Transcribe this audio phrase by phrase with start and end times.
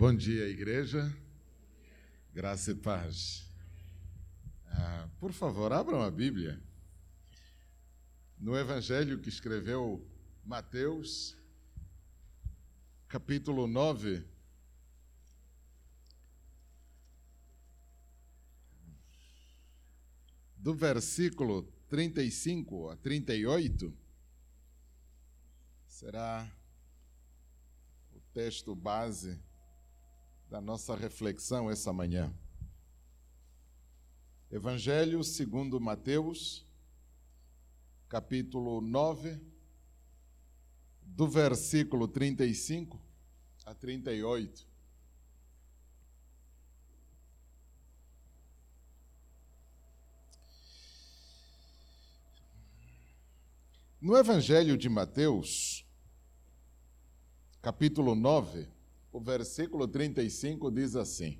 [0.00, 1.14] Bom dia, igreja.
[2.32, 3.46] Graça e paz.
[4.64, 6.58] Ah, por favor, abram a Bíblia.
[8.38, 10.02] No Evangelho que escreveu
[10.42, 11.36] Mateus,
[13.08, 14.24] capítulo 9.
[20.56, 23.94] Do versículo 35 a 38,
[25.86, 26.50] será
[28.14, 29.38] o texto base
[30.50, 32.34] da nossa reflexão essa manhã.
[34.50, 36.66] Evangelho segundo Mateus,
[38.08, 39.40] capítulo 9,
[41.02, 43.00] do versículo 35
[43.64, 44.68] a 38.
[54.00, 55.86] No Evangelho de Mateus,
[57.62, 58.79] capítulo 9,
[59.12, 61.38] o versículo 35 diz assim: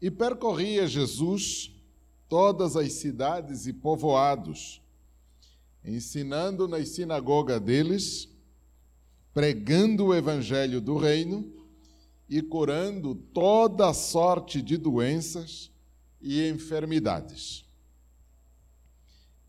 [0.00, 1.72] E percorria Jesus
[2.28, 4.80] todas as cidades e povoados,
[5.84, 8.28] ensinando nas sinagogas deles,
[9.34, 11.52] pregando o evangelho do reino
[12.28, 15.70] e curando toda sorte de doenças
[16.20, 17.64] e enfermidades.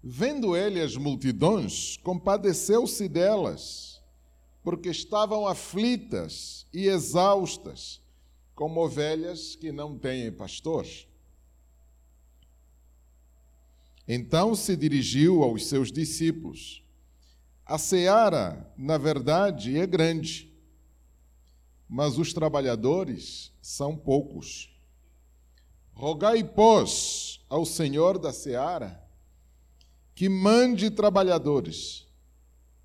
[0.02, 3.93] Vendo ele as multidões, compadeceu-se delas
[4.64, 8.02] porque estavam aflitas e exaustas,
[8.56, 10.88] como ovelhas que não têm pastor.
[14.08, 16.84] Então se dirigiu aos seus discípulos:
[17.66, 20.54] A seara, na verdade, é grande,
[21.88, 24.70] mas os trabalhadores são poucos.
[25.94, 29.04] Rogai, pois, ao Senhor da seara
[30.16, 32.08] que mande trabalhadores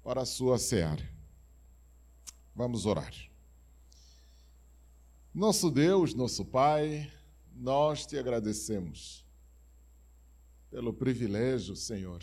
[0.03, 1.18] para a sua seara.
[2.59, 3.15] Vamos orar.
[5.33, 7.09] Nosso Deus, nosso Pai,
[7.55, 9.25] nós te agradecemos
[10.69, 12.21] pelo privilégio, Senhor,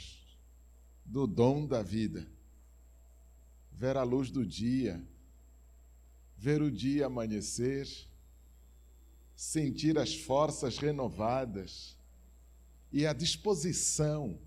[1.06, 2.28] do dom da vida,
[3.72, 5.01] ver a luz do dia,
[6.35, 7.88] ver o dia amanhecer,
[9.38, 11.97] sentir as forças renovadas
[12.91, 14.38] e a disposição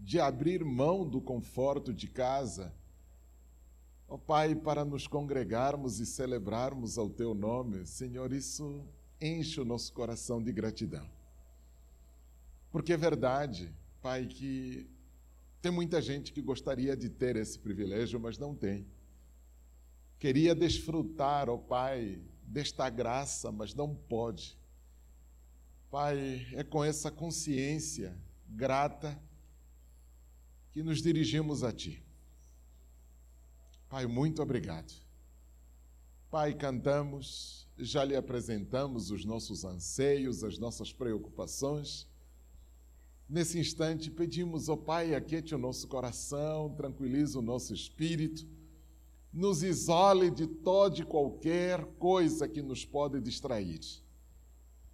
[0.00, 2.76] de abrir mão do conforto de casa
[4.08, 8.82] Ó oh, Pai, para nos congregarmos e celebrarmos ao Teu nome, Senhor, isso
[9.20, 11.06] enche o nosso coração de gratidão.
[12.72, 13.70] Porque é verdade,
[14.00, 14.88] Pai, que
[15.60, 18.86] tem muita gente que gostaria de ter esse privilégio, mas não tem.
[20.18, 24.58] Queria desfrutar, ó oh Pai, desta graça, mas não pode.
[25.90, 28.16] Pai, é com essa consciência
[28.48, 29.20] grata
[30.72, 32.07] que nos dirigimos a Ti.
[33.88, 34.92] Pai, muito obrigado.
[36.30, 42.06] Pai, cantamos, já lhe apresentamos os nossos anseios, as nossas preocupações.
[43.26, 48.46] Nesse instante, pedimos, ó oh Pai, aquiete o nosso coração, tranquilize o nosso espírito,
[49.32, 53.80] nos isole de toda e qualquer coisa que nos pode distrair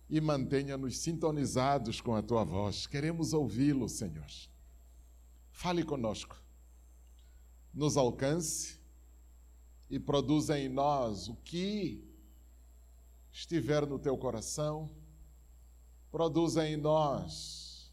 [0.09, 2.87] e mantenha-nos sintonizados com a tua voz.
[2.87, 4.27] Queremos ouvi-lo, Senhor.
[5.51, 6.41] Fale conosco,
[7.73, 8.84] nos alcance
[9.95, 12.03] e produza em nós o que
[13.31, 14.91] estiver no teu coração,
[16.11, 17.93] produza em nós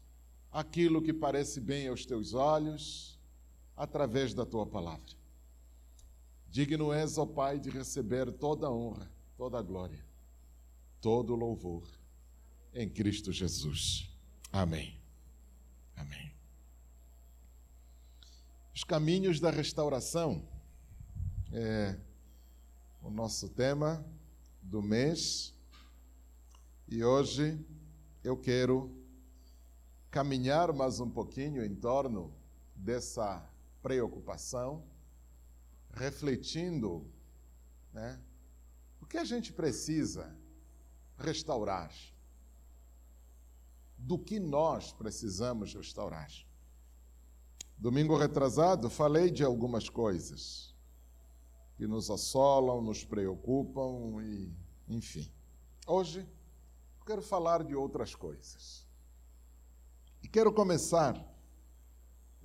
[0.50, 3.20] aquilo que parece bem aos teus olhos,
[3.76, 5.14] através da tua palavra.
[6.48, 10.04] Digno és, ó Pai, de receber toda a honra, toda a glória,
[11.00, 11.88] todo o louvor
[12.74, 14.10] em Cristo Jesus.
[14.50, 15.00] Amém.
[15.94, 16.34] Amém.
[18.74, 20.50] Os caminhos da restauração
[21.52, 21.98] é
[23.02, 24.02] o nosso tema
[24.62, 25.54] do mês.
[26.88, 27.62] E hoje
[28.24, 28.90] eu quero
[30.10, 32.34] caminhar mais um pouquinho em torno
[32.74, 33.46] dessa
[33.82, 34.82] preocupação,
[35.92, 37.06] refletindo
[37.92, 38.18] né,
[39.00, 40.34] o que a gente precisa
[41.18, 41.92] restaurar,
[43.98, 46.30] do que nós precisamos restaurar.
[47.76, 50.71] Domingo retrasado falei de algumas coisas
[51.82, 54.54] que nos assolam, nos preocupam e,
[54.88, 55.28] enfim.
[55.84, 56.24] Hoje
[57.04, 58.86] quero falar de outras coisas.
[60.22, 61.20] E quero começar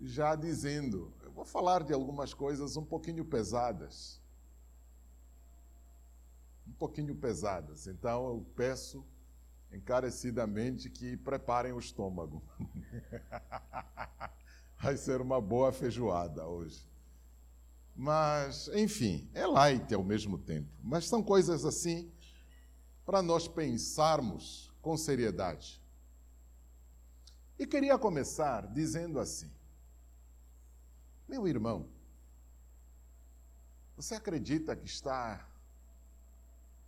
[0.01, 4.19] já dizendo, eu vou falar de algumas coisas um pouquinho pesadas.
[6.67, 7.85] Um pouquinho pesadas.
[7.85, 9.05] Então eu peço
[9.71, 12.41] encarecidamente que preparem o estômago.
[14.81, 16.96] Vai ser uma boa feijoada hoje.
[17.99, 20.69] Mas, enfim, é light ao mesmo tempo.
[20.83, 22.11] Mas são coisas assim
[23.03, 25.81] para nós pensarmos com seriedade.
[27.57, 29.51] E queria começar dizendo assim:
[31.27, 31.89] Meu irmão,
[33.95, 35.49] você acredita que está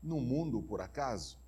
[0.04, 1.40] no mundo por acaso?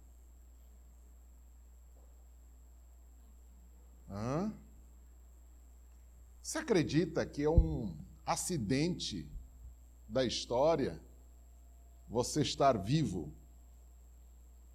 [4.10, 4.52] Hã?
[6.42, 9.30] Você acredita que é um acidente
[10.12, 11.02] da história
[12.08, 13.34] você estar vivo,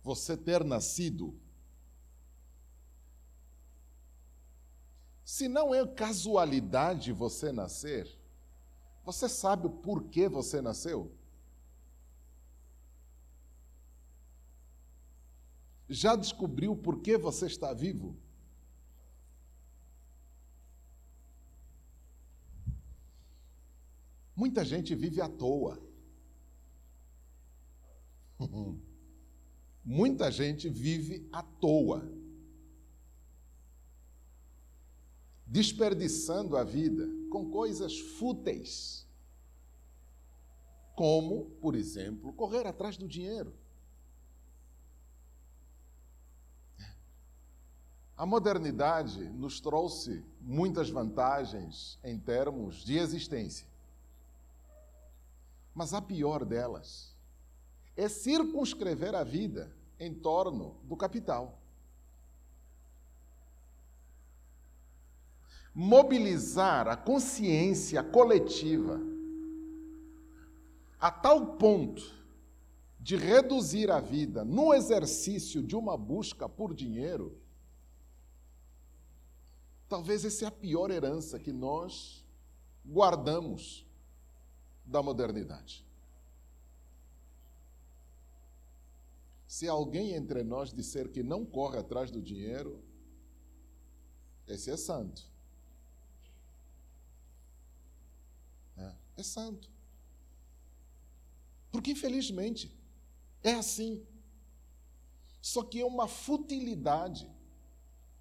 [0.03, 1.39] você ter nascido?
[5.23, 8.09] Se não é casualidade você nascer,
[9.05, 11.13] você sabe o porquê você nasceu?
[15.87, 18.17] Já descobriu por que você está vivo?
[24.37, 25.83] Muita gente vive à toa.
[29.83, 32.13] Muita gente vive à toa,
[35.47, 39.07] desperdiçando a vida com coisas fúteis,
[40.97, 43.55] como, por exemplo, correr atrás do dinheiro.
[48.17, 53.69] A modernidade nos trouxe muitas vantagens em termos de existência.
[55.77, 57.15] Mas a pior delas
[57.95, 59.71] é circunscrever a vida
[60.01, 61.61] em torno do capital.
[65.75, 68.99] Mobilizar a consciência coletiva
[70.99, 72.03] a tal ponto
[72.99, 77.39] de reduzir a vida no exercício de uma busca por dinheiro,
[79.91, 82.25] talvez essa é a pior herança que nós
[82.83, 83.86] guardamos
[84.87, 85.85] da modernidade.
[89.49, 92.83] Se alguém entre nós disser que não corre atrás do dinheiro,
[94.47, 95.23] esse é santo.
[98.77, 99.71] É, é santo.
[101.73, 102.75] Porque, infelizmente,
[103.43, 104.05] é assim.
[105.41, 107.31] Só que é uma futilidade.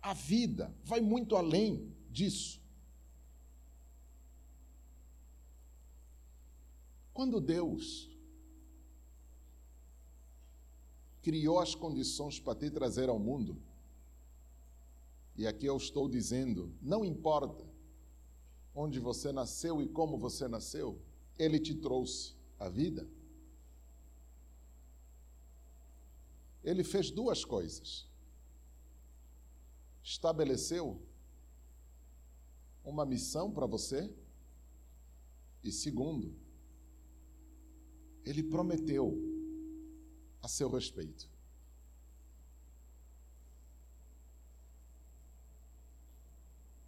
[0.01, 2.61] A vida vai muito além disso.
[7.15, 8.11] Quando Deus
[11.21, 13.57] criou as condições para te trazer ao mundo,
[15.37, 17.65] e aqui eu estou dizendo, não importa
[18.75, 21.01] onde você nasceu e como você nasceu,
[21.39, 23.07] Ele te trouxe a vida.
[26.65, 28.09] Ele fez duas coisas.
[30.03, 31.01] Estabeleceu
[32.83, 34.13] uma missão para você,
[35.63, 36.43] e segundo,
[38.25, 39.15] ele prometeu
[40.41, 41.29] a seu respeito.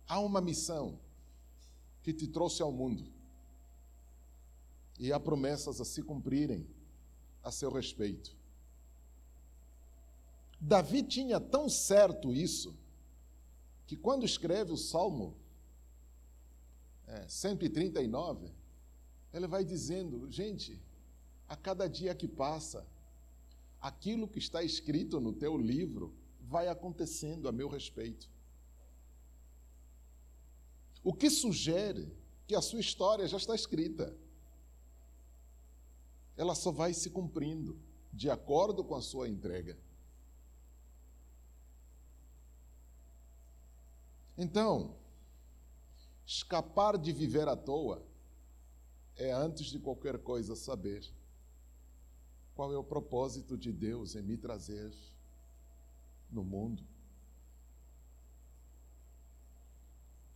[0.07, 0.99] Há uma missão
[2.01, 3.11] que te trouxe ao mundo
[4.97, 6.65] e há promessas a se cumprirem
[7.43, 8.35] a seu respeito.
[10.59, 12.75] Davi tinha tão certo isso
[13.85, 15.35] que quando escreve o Salmo
[17.05, 18.51] é, 139,
[19.33, 20.81] ele vai dizendo: gente,
[21.47, 22.85] a cada dia que passa,
[23.79, 28.29] aquilo que está escrito no teu livro vai acontecendo a meu respeito.
[31.03, 32.11] O que sugere
[32.47, 34.15] que a sua história já está escrita.
[36.37, 37.77] Ela só vai se cumprindo
[38.13, 39.77] de acordo com a sua entrega.
[44.37, 44.95] Então,
[46.25, 48.05] escapar de viver à toa
[49.15, 51.11] é, antes de qualquer coisa, saber
[52.57, 54.91] qual é o propósito de Deus em me trazer
[56.27, 56.83] no mundo?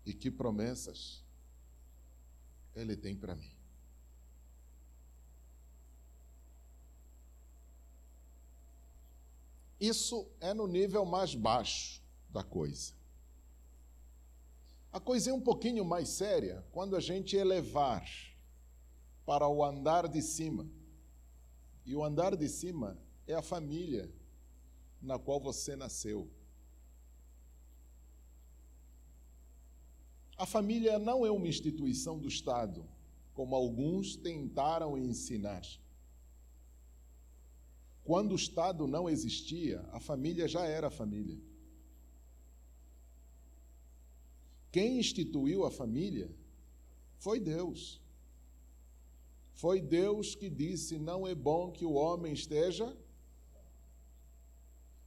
[0.05, 1.25] E que promessas
[2.75, 3.51] Ele tem para mim?
[9.79, 12.93] Isso é no nível mais baixo da coisa.
[14.93, 18.05] A coisa é um pouquinho mais séria quando a gente elevar
[19.25, 20.69] para o andar de cima
[21.85, 22.97] e o andar de cima
[23.27, 24.11] é a família
[25.01, 26.29] na qual você nasceu.
[30.37, 32.87] A família não é uma instituição do Estado,
[33.33, 35.61] como alguns tentaram ensinar.
[38.03, 41.39] Quando o Estado não existia, a família já era família.
[44.71, 46.33] Quem instituiu a família
[47.19, 48.01] foi Deus.
[49.61, 52.97] Foi Deus que disse: Não é bom que o homem esteja.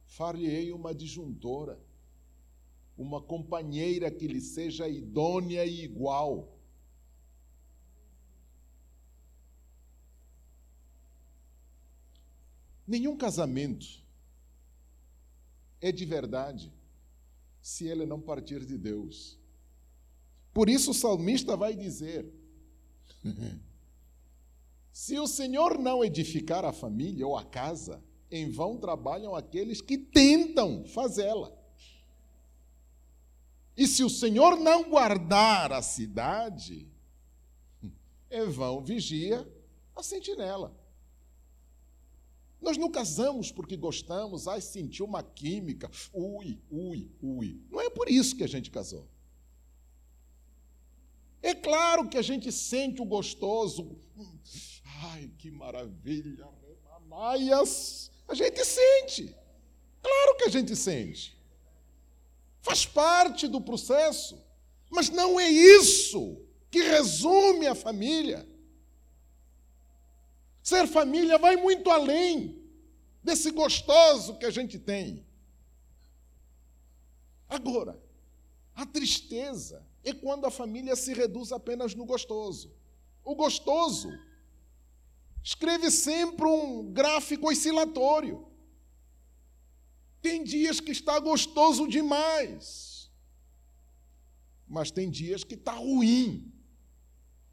[0.05, 1.77] Far-lhe-ei uma disjuntora,
[2.97, 6.57] uma companheira que lhe seja idônea e igual.
[12.87, 14.01] Nenhum casamento
[15.81, 16.71] é de verdade
[17.61, 19.37] se ele não partir de Deus.
[20.53, 22.31] Por isso o salmista vai dizer:
[24.95, 29.97] Se o Senhor não edificar a família ou a casa, em vão trabalham aqueles que
[29.97, 31.51] tentam fazê-la.
[33.75, 36.89] E se o Senhor não guardar a cidade,
[38.31, 39.45] em vão vigia
[39.93, 40.73] a sentinela.
[42.61, 47.61] Nós não casamos porque gostamos, ai, sentiu uma química, ui, ui, ui.
[47.69, 49.05] Não é por isso que a gente casou.
[51.45, 54.01] É claro que a gente sente o gostoso.
[55.03, 56.49] Ai, que maravilha,
[56.95, 58.09] Anaias.
[58.27, 59.27] A gente sente.
[60.01, 61.39] Claro que a gente sente.
[62.63, 64.43] Faz parte do processo.
[64.89, 68.43] Mas não é isso que resume a família.
[70.63, 72.59] Ser família vai muito além
[73.23, 75.23] desse gostoso que a gente tem.
[77.47, 78.01] Agora,
[78.73, 82.71] a tristeza é quando a família se reduz apenas no gostoso.
[83.23, 84.09] O gostoso
[85.43, 88.47] escreve sempre um gráfico oscilatório.
[90.21, 93.11] Tem dias que está gostoso demais,
[94.67, 96.51] mas tem dias que está ruim.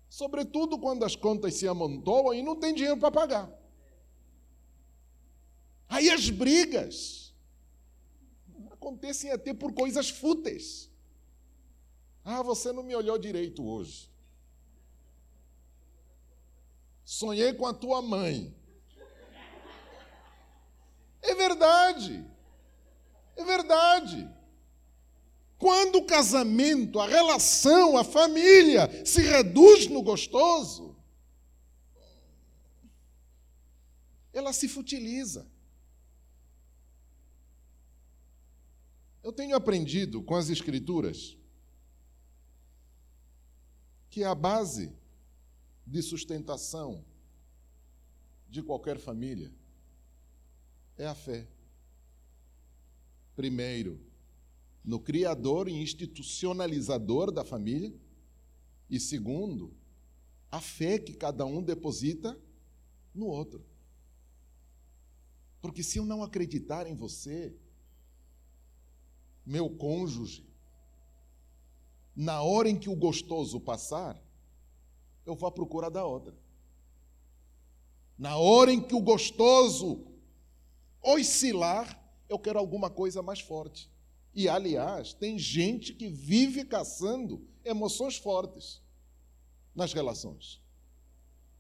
[0.09, 3.50] Sobretudo quando as contas se amontoam e não tem dinheiro para pagar.
[5.88, 7.35] Aí as brigas
[8.71, 10.91] acontecem até por coisas fúteis.
[12.25, 14.11] Ah, você não me olhou direito hoje.
[17.05, 18.55] Sonhei com a tua mãe.
[21.21, 22.25] É verdade.
[23.37, 24.31] É verdade.
[25.59, 30.97] Quando o casamento, a relação, a família se reduz no gostoso,
[34.33, 35.49] ela se futiliza.
[39.23, 41.37] Eu tenho aprendido com as Escrituras
[44.12, 44.95] que a base
[45.87, 47.02] de sustentação
[48.47, 49.50] de qualquer família
[50.99, 51.49] é a fé.
[53.35, 53.99] Primeiro,
[54.85, 57.90] no criador e institucionalizador da família,
[58.90, 59.75] e segundo,
[60.50, 62.38] a fé que cada um deposita
[63.14, 63.64] no outro.
[65.62, 67.57] Porque se eu não acreditar em você,
[69.47, 70.51] meu cônjuge,
[72.14, 74.21] na hora em que o gostoso passar,
[75.25, 76.35] eu vou à procura da outra.
[78.19, 80.07] Na hora em que o gostoso
[81.02, 83.90] oscilar, eu quero alguma coisa mais forte.
[84.35, 88.81] E, aliás, tem gente que vive caçando emoções fortes
[89.75, 90.61] nas relações.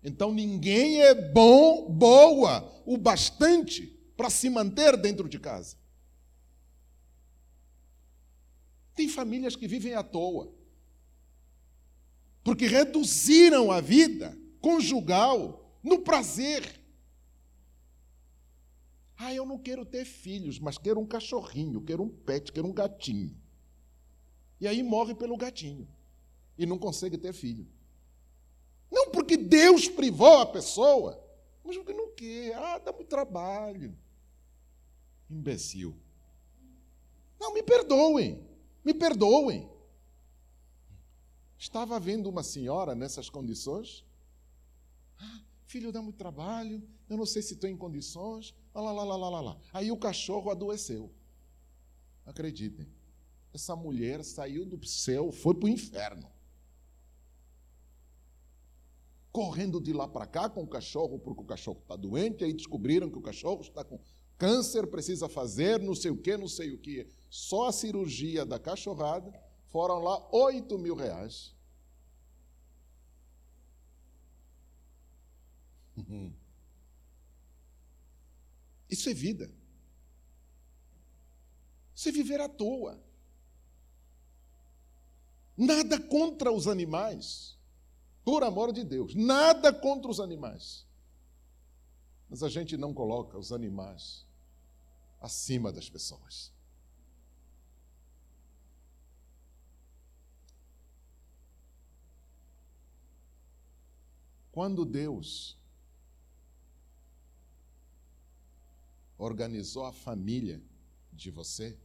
[0.02, 5.76] Então, ninguém é bom, boa, o bastante para se manter dentro de casa.
[8.94, 10.52] Tem famílias que vivem à toa,
[12.44, 16.80] porque reduziram a vida conjugal no prazer.
[19.16, 22.72] Ah, eu não quero ter filhos, mas quero um cachorrinho, quero um pet, quero um
[22.72, 23.36] gatinho.
[24.60, 25.88] E aí morre pelo gatinho
[26.58, 27.66] e não consegue ter filho.
[28.90, 31.18] Não porque Deus privou a pessoa,
[31.64, 32.54] mas porque não quer.
[32.54, 33.96] Ah, dá muito trabalho.
[35.30, 35.96] Imbecil.
[37.40, 38.46] Não, me perdoem,
[38.84, 39.70] me perdoem.
[41.58, 44.04] Estava vendo uma senhora nessas condições.
[45.18, 48.54] Ah, filho dá muito trabalho, eu não sei se estou em condições.
[48.74, 49.60] Lá, lá, lá, lá, lá, lá.
[49.72, 51.12] Aí o cachorro adoeceu.
[52.24, 52.88] Acreditem.
[53.52, 56.30] Essa mulher saiu do céu, foi para o inferno.
[59.30, 63.10] Correndo de lá para cá com o cachorro, porque o cachorro está doente, aí descobriram
[63.10, 64.00] que o cachorro está com
[64.36, 67.06] câncer, precisa fazer não sei o que, não sei o que.
[67.32, 69.32] Só a cirurgia da cachorrada
[69.68, 71.56] foram lá 8 mil reais.
[78.90, 79.50] Isso é vida.
[81.94, 83.02] Isso é viver à toa.
[85.56, 87.58] Nada contra os animais.
[88.22, 90.86] Por amor de Deus, nada contra os animais.
[92.28, 94.26] Mas a gente não coloca os animais
[95.18, 96.52] acima das pessoas.
[104.52, 105.58] Quando Deus
[109.16, 110.62] organizou a família
[111.10, 111.80] de você,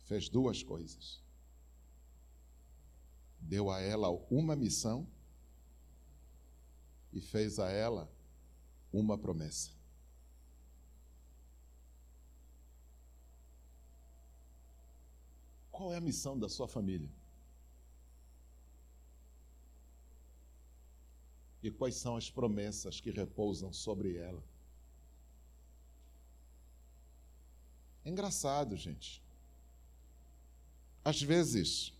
[0.00, 1.22] fez duas coisas.
[3.40, 5.08] Deu a ela uma missão
[7.14, 8.12] e fez a ela
[8.92, 9.70] uma promessa.
[15.70, 17.10] Qual é a missão da sua família?
[21.64, 24.44] E quais são as promessas que repousam sobre ela?
[28.04, 29.24] É engraçado, gente.
[31.02, 31.94] Às vezes,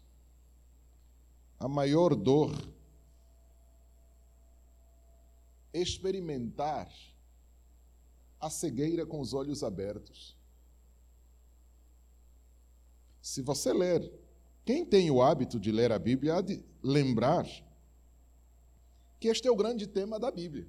[1.59, 2.53] a maior dor
[5.73, 6.93] é experimentar
[8.39, 10.37] a cegueira com os olhos abertos.
[13.23, 14.13] Se você ler,
[14.63, 17.47] quem tem o hábito de ler a Bíblia há de lembrar
[19.25, 20.69] que este é o grande tema da Bíblia.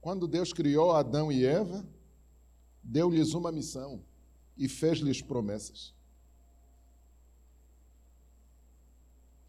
[0.00, 1.86] Quando Deus criou Adão e Eva,
[2.82, 4.04] deu-lhes uma missão
[4.58, 5.94] e fez-lhes promessas.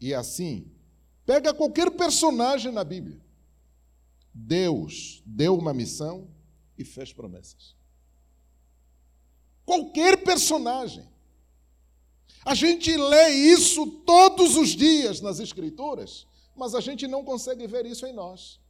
[0.00, 0.70] E assim,
[1.26, 3.20] pega qualquer personagem na Bíblia.
[4.32, 6.30] Deus deu uma missão
[6.78, 7.74] e fez promessas.
[9.64, 11.04] Qualquer personagem.
[12.44, 17.86] A gente lê isso todos os dias nas Escrituras, mas a gente não consegue ver
[17.86, 18.60] isso em nós.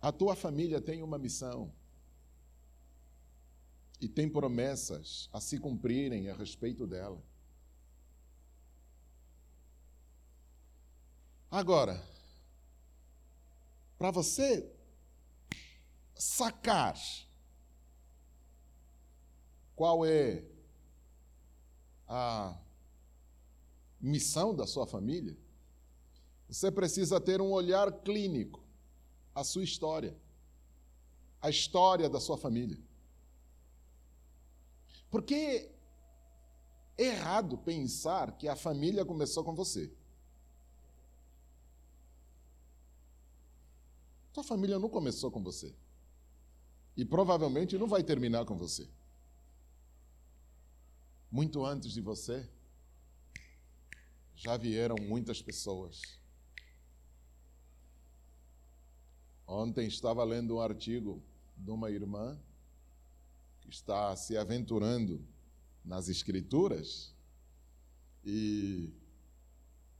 [0.00, 1.72] A tua família tem uma missão
[4.00, 7.20] e tem promessas a se cumprirem a respeito dela.
[11.50, 12.06] Agora,
[13.98, 14.70] para você
[16.14, 16.94] sacar
[19.76, 20.42] qual é
[22.08, 22.58] a
[24.00, 25.36] missão da sua família,
[26.48, 28.64] você precisa ter um olhar clínico
[29.34, 30.16] à sua história,
[31.42, 32.78] a história da sua família.
[35.10, 35.70] Porque
[36.96, 39.92] é errado pensar que a família começou com você.
[44.32, 45.74] Sua família não começou com você.
[46.96, 48.88] E provavelmente não vai terminar com você
[51.36, 52.48] muito antes de você,
[54.34, 56.18] já vieram muitas pessoas.
[59.46, 61.22] Ontem estava lendo um artigo
[61.54, 62.40] de uma irmã
[63.60, 65.22] que está se aventurando
[65.84, 67.14] nas Escrituras
[68.24, 68.90] e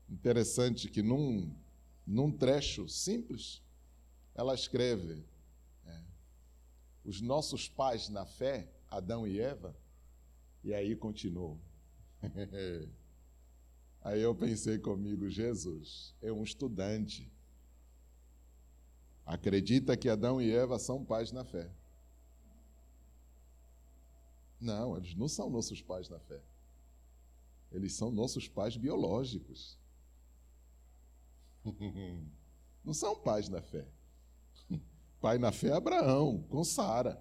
[0.09, 1.55] interessante que num,
[2.07, 3.63] num trecho simples
[4.35, 5.23] ela escreve:
[5.85, 6.03] é,
[7.05, 9.77] os nossos pais na fé, Adão e Eva,
[10.67, 11.61] e aí continuou.
[14.03, 17.33] aí eu pensei comigo, Jesus é um estudante.
[19.25, 21.71] Acredita que Adão e Eva são pais na fé.
[24.61, 26.43] Não, eles não são nossos pais na fé.
[27.71, 29.79] Eles são nossos pais biológicos.
[32.85, 33.85] Não são pais na fé.
[35.21, 37.21] Pai na fé é Abraão, com Sara.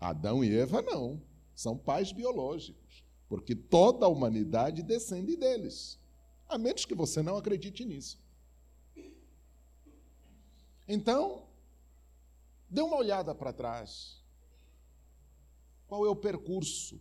[0.00, 1.20] Adão e Eva não.
[1.54, 5.98] São pais biológicos, porque toda a humanidade descende deles.
[6.48, 8.20] A menos que você não acredite nisso.
[10.86, 11.46] Então,
[12.68, 14.22] dê uma olhada para trás.
[15.86, 17.00] Qual é o percurso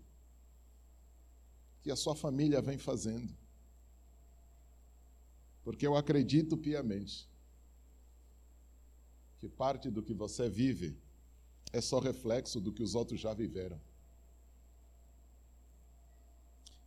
[1.82, 3.36] que a sua família vem fazendo?
[5.64, 7.30] Porque eu acredito piamente
[9.40, 10.98] que parte do que você vive
[11.74, 13.80] é só reflexo do que os outros já viveram.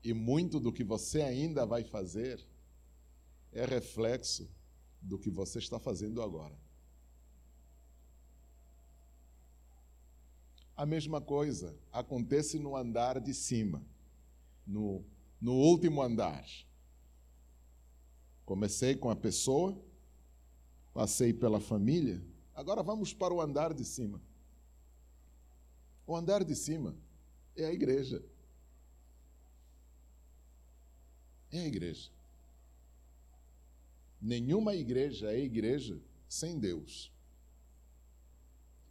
[0.05, 2.39] E muito do que você ainda vai fazer
[3.51, 4.47] é reflexo
[5.01, 6.55] do que você está fazendo agora.
[10.77, 13.83] A mesma coisa acontece no andar de cima,
[14.67, 15.05] no,
[15.41, 16.45] no último andar.
[18.45, 19.81] Comecei com a pessoa,
[20.93, 24.21] passei pela família, agora vamos para o andar de cima.
[26.07, 26.95] O andar de cima
[27.57, 28.23] é a igreja.
[31.59, 32.11] É a igreja.
[34.21, 37.13] Nenhuma igreja é igreja sem Deus.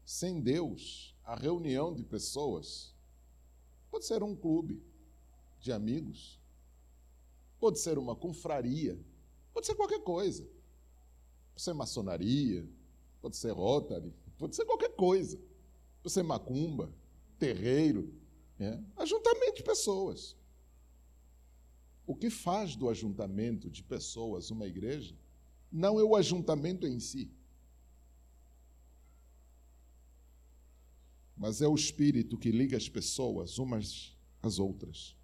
[0.06, 2.94] Sem Deus, a reunião de pessoas
[3.90, 4.84] pode ser um clube
[5.60, 6.40] de amigos,
[7.60, 9.00] pode ser uma confraria,
[9.54, 10.48] pode ser qualquer coisa.
[11.54, 12.68] Pode ser maçonaria,
[13.22, 15.40] pode ser Rotary, pode ser qualquer coisa.
[16.02, 16.94] Pode ser macumba,
[17.40, 18.14] terreiro,
[18.60, 18.80] É?
[18.98, 20.36] Ajuntamento de pessoas.
[22.06, 25.16] O que faz do ajuntamento de pessoas uma igreja
[25.72, 27.32] não é o ajuntamento em si,
[31.36, 35.16] mas é o espírito que liga as pessoas umas às outras.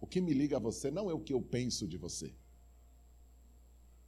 [0.00, 2.32] O que me liga a você não é o que eu penso de você.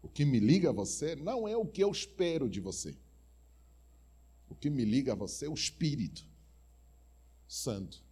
[0.02, 2.96] O que me liga a você não é o que eu espero de você.
[4.48, 6.26] O que me liga a você é o Espírito
[7.46, 8.02] Santo.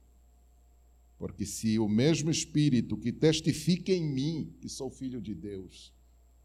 [1.18, 5.92] Porque se o mesmo Espírito que testifica em mim que sou filho de Deus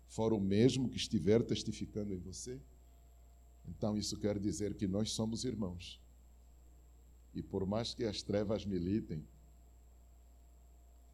[0.08, 2.60] for o mesmo que estiver testificando em você,
[3.68, 6.02] então isso quer dizer que nós somos irmãos.
[7.34, 9.26] E por mais que as trevas militem,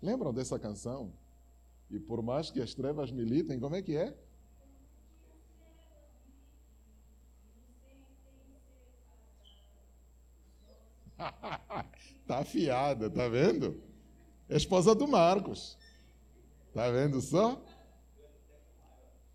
[0.01, 1.13] lembram dessa canção?
[1.89, 4.17] E por mais que as trevas militem, como é que é?
[12.29, 13.81] tá afiada, tá vendo?
[14.47, 15.75] É esposa do Marcos.
[16.71, 17.59] Tá vendo só?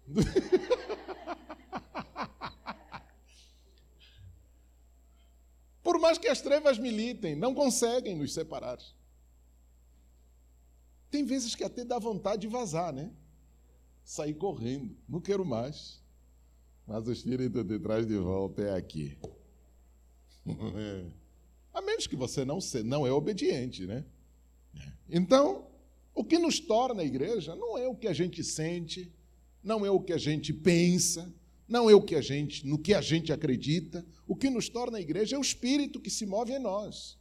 [5.82, 8.78] Por mais que as trevas militem, não conseguem nos separar.
[11.10, 13.10] Tem vezes que até dá vontade de vazar, né?
[14.04, 14.96] Sair correndo.
[15.08, 16.00] Não quero mais.
[16.86, 19.18] Mas o Espírito te traz de volta é aqui.
[21.74, 24.04] A menos que você não, se, não é obediente, né?
[25.10, 25.66] Então,
[26.14, 29.12] o que nos torna a igreja não é o que a gente sente,
[29.62, 31.34] não é o que a gente pensa,
[31.66, 34.06] não é o que a gente, no que a gente acredita.
[34.26, 37.18] O que nos torna a igreja é o espírito que se move em nós.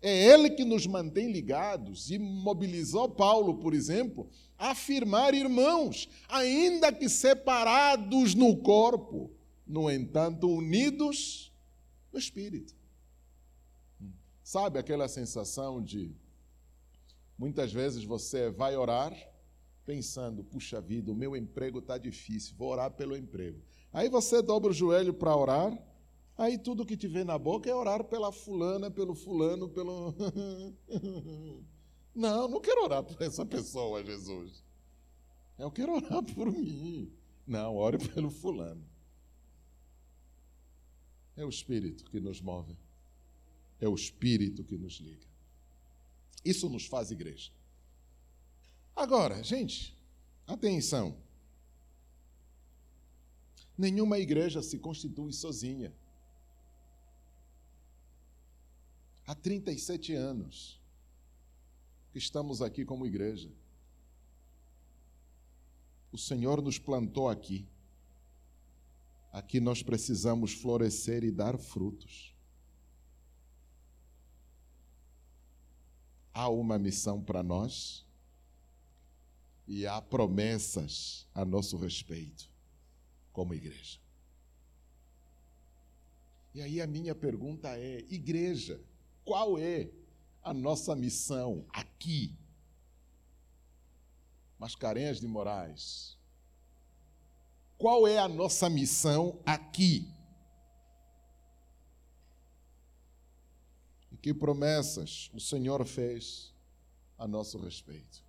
[0.00, 6.92] É ele que nos mantém ligados e mobilizou Paulo, por exemplo, a afirmar, irmãos, ainda
[6.92, 9.30] que separados no corpo,
[9.66, 11.52] no entanto, unidos
[12.12, 12.74] no espírito.
[14.42, 16.14] Sabe aquela sensação de
[17.38, 19.12] muitas vezes você vai orar
[19.84, 23.60] pensando, puxa vida, o meu emprego está difícil, vou orar pelo emprego.
[23.92, 25.76] Aí você dobra o joelho para orar,
[26.36, 30.14] Aí tudo que te vem na boca é orar pela fulana, pelo fulano, pelo.
[32.14, 34.62] Não, não quero orar por essa pessoa, Jesus.
[35.58, 37.10] Eu quero orar por mim.
[37.46, 38.86] Não, ore pelo fulano.
[41.34, 42.76] É o Espírito que nos move.
[43.82, 45.26] É o Espírito que nos liga.
[46.44, 47.50] Isso nos faz igreja.
[48.94, 49.92] Agora, gente,
[50.46, 51.16] atenção.
[53.76, 55.92] Nenhuma igreja se constitui sozinha.
[59.26, 60.80] Há 37 anos
[62.12, 63.50] que estamos aqui como igreja.
[66.12, 67.66] O Senhor nos plantou aqui.
[69.32, 72.31] Aqui nós precisamos florescer e dar frutos.
[76.34, 78.06] Há uma missão para nós
[79.66, 82.50] e há promessas a nosso respeito
[83.32, 84.00] como igreja.
[86.54, 88.80] E aí a minha pergunta é: igreja,
[89.24, 89.90] qual é
[90.42, 92.36] a nossa missão aqui?
[94.58, 96.18] Mascarenhas de Moraes.
[97.78, 100.08] Qual é a nossa missão aqui?
[104.10, 106.54] E que promessas o Senhor fez
[107.18, 108.24] a nosso respeito?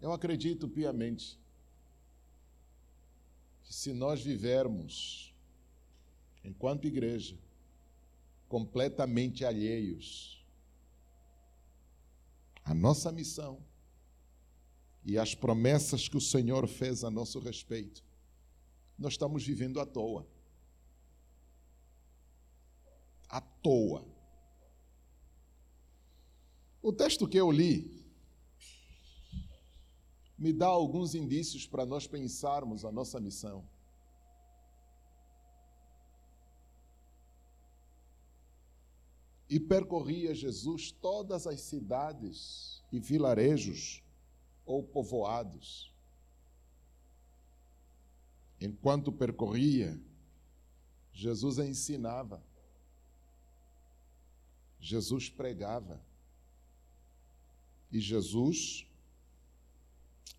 [0.00, 1.38] Eu acredito piamente
[3.62, 5.30] que se nós vivermos
[6.44, 7.36] enquanto igreja,
[8.48, 10.44] completamente alheios
[12.64, 13.62] à nossa missão
[15.04, 18.04] e às promessas que o Senhor fez a nosso respeito,
[18.98, 20.26] nós estamos vivendo à toa.
[23.30, 24.04] À toa.
[26.82, 28.00] O texto que eu li
[30.40, 33.62] me dá alguns indícios para nós pensarmos a nossa missão.
[39.50, 44.02] E percorria Jesus todas as cidades e vilarejos
[44.64, 45.92] ou povoados.
[48.58, 50.00] Enquanto percorria,
[51.12, 52.42] Jesus ensinava,
[54.80, 56.00] Jesus pregava.
[57.92, 58.86] E Jesus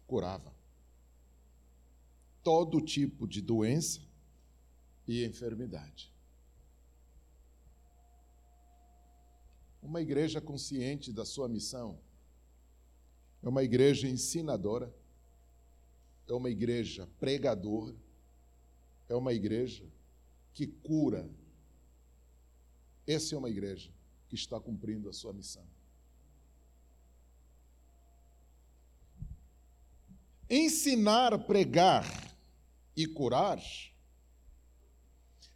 [0.08, 0.54] curava.
[2.43, 4.01] Todo tipo de doença
[5.08, 6.12] e enfermidade.
[9.82, 11.99] Uma igreja consciente da sua missão
[13.43, 14.93] é uma igreja ensinadora,
[16.27, 17.95] é uma igreja pregadora,
[19.10, 19.84] é uma igreja
[20.54, 21.30] que cura.
[23.08, 23.91] Essa é uma igreja
[24.32, 25.67] que está cumprindo a sua missão.
[30.50, 32.06] Ensinar, pregar
[32.96, 33.62] e curar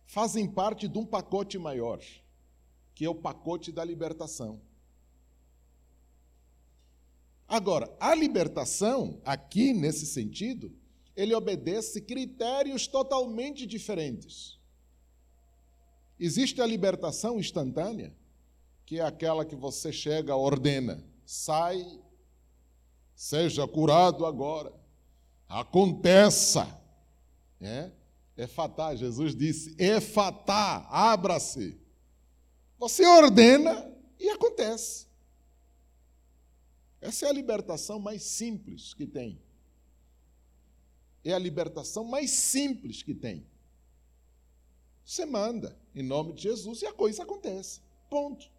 [0.06, 2.02] fazem parte de um pacote maior,
[2.94, 4.62] que é o pacote da libertação.
[7.48, 10.70] Agora, a libertação, aqui nesse sentido,
[11.16, 14.60] ele obedece critérios totalmente diferentes.
[16.20, 18.14] Existe a libertação instantânea,
[18.86, 21.84] que é aquela que você chega, ordena, sai,
[23.16, 24.72] seja curado agora,
[25.48, 26.82] aconteça.
[27.60, 27.92] É?
[28.38, 28.48] É
[28.96, 31.80] Jesus disse: é fatá, abra-se.
[32.78, 35.08] Você ordena e acontece.
[37.00, 39.42] Essa é a libertação mais simples que tem.
[41.24, 43.48] É a libertação mais simples que tem.
[45.04, 47.82] Você manda em nome de Jesus e a coisa acontece.
[48.10, 48.55] Ponto.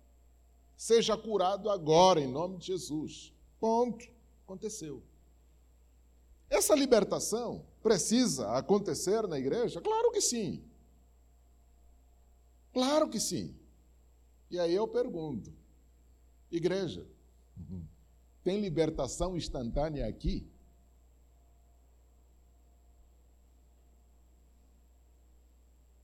[0.77, 3.33] Seja curado agora em nome de Jesus.
[3.59, 4.07] Ponto.
[4.45, 5.03] Aconteceu.
[6.49, 9.81] Essa libertação precisa acontecer na igreja?
[9.81, 10.63] Claro que sim.
[12.73, 13.57] Claro que sim.
[14.51, 15.53] E aí eu pergunto:
[16.51, 17.07] igreja,
[18.45, 20.49] tem libertação instantânea aqui?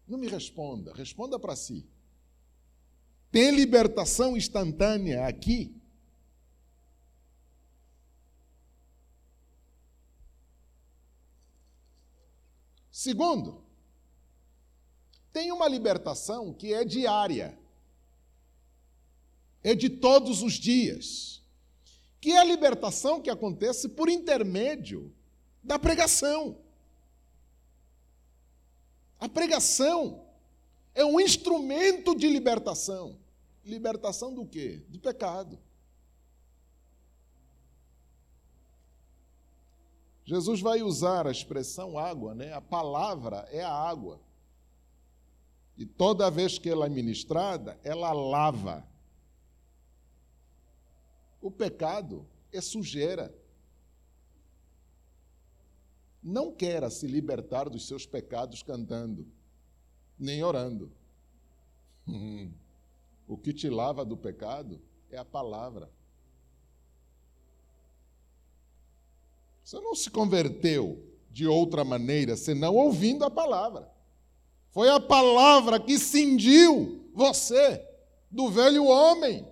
[0.08, 1.86] Não me responda, responda para si.
[3.32, 5.74] Tem libertação instantânea aqui?
[12.90, 13.64] Segundo,
[15.32, 17.58] tem uma libertação que é diária,
[19.64, 21.42] é de todos os dias,
[22.20, 25.10] que é a libertação que acontece por intermédio
[25.64, 26.58] da pregação.
[29.18, 30.26] A pregação
[30.94, 33.21] é um instrumento de libertação.
[33.64, 34.84] Libertação do quê?
[34.88, 35.58] Do pecado.
[40.24, 42.52] Jesus vai usar a expressão água, né?
[42.52, 44.20] A palavra é a água.
[45.76, 48.86] E toda vez que ela é ministrada, ela lava.
[51.40, 53.34] O pecado é sujeira.
[56.22, 59.26] Não queira se libertar dos seus pecados cantando,
[60.16, 60.92] nem orando.
[63.32, 64.78] O que te lava do pecado
[65.10, 65.90] é a palavra.
[69.64, 73.90] Você não se converteu de outra maneira senão ouvindo a palavra.
[74.68, 77.82] Foi a palavra que cindiu você
[78.30, 79.48] do velho homem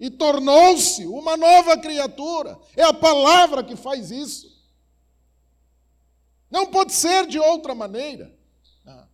[0.00, 2.58] e tornou-se uma nova criatura.
[2.74, 4.58] É a palavra que faz isso.
[6.50, 8.34] Não pode ser de outra maneira.
[8.86, 9.06] Ah,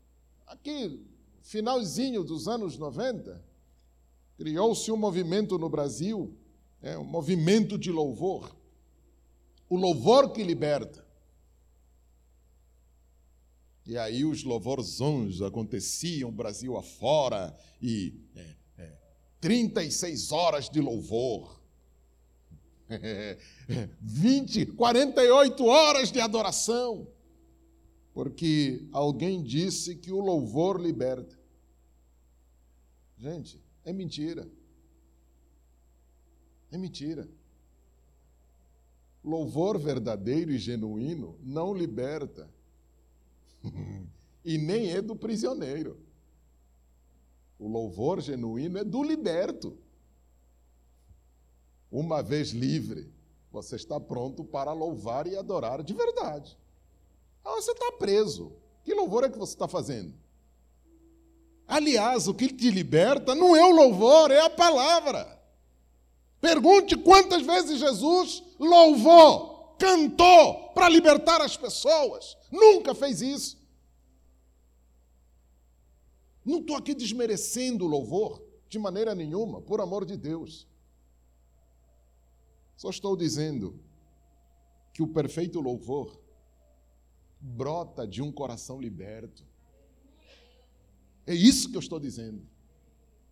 [0.47, 1.05] aqui,
[1.43, 3.48] finalzinho dos anos 90,
[4.39, 6.35] criou-se um movimento no Brasil,
[6.81, 8.57] é, um movimento de louvor
[9.69, 11.07] o louvor que liberta.
[13.87, 18.99] E aí os louvorzões aconteciam Brasil afora, e é, é,
[19.41, 21.59] 36 horas de louvor,
[22.89, 23.39] é,
[24.01, 27.09] 20, 48 horas de adoração,
[28.13, 31.39] porque alguém disse que o louvor liberta.
[33.17, 34.47] Gente, é mentira.
[36.71, 37.27] É mentira.
[39.25, 42.51] Louvor verdadeiro e genuíno não liberta.
[44.45, 45.99] e nem é do prisioneiro.
[47.59, 49.79] O louvor genuíno é do liberto.
[51.91, 53.11] Uma vez livre,
[53.51, 56.59] você está pronto para louvar e adorar de verdade.
[57.43, 58.53] Ah, você está preso.
[58.85, 60.15] Que louvor é que você está fazendo?
[61.69, 65.39] Aliás, o que te liberta não é o louvor, é a palavra.
[66.41, 72.39] Pergunte quantas vezes Jesus louvou, cantou para libertar as pessoas.
[72.51, 73.59] Nunca fez isso.
[76.45, 80.67] Não estou aqui desmerecendo o louvor de maneira nenhuma, por amor de Deus.
[82.77, 83.79] Só estou dizendo
[84.95, 86.19] que o perfeito louvor
[87.41, 89.48] brota de um coração liberto.
[91.29, 92.41] É isso que eu estou dizendo.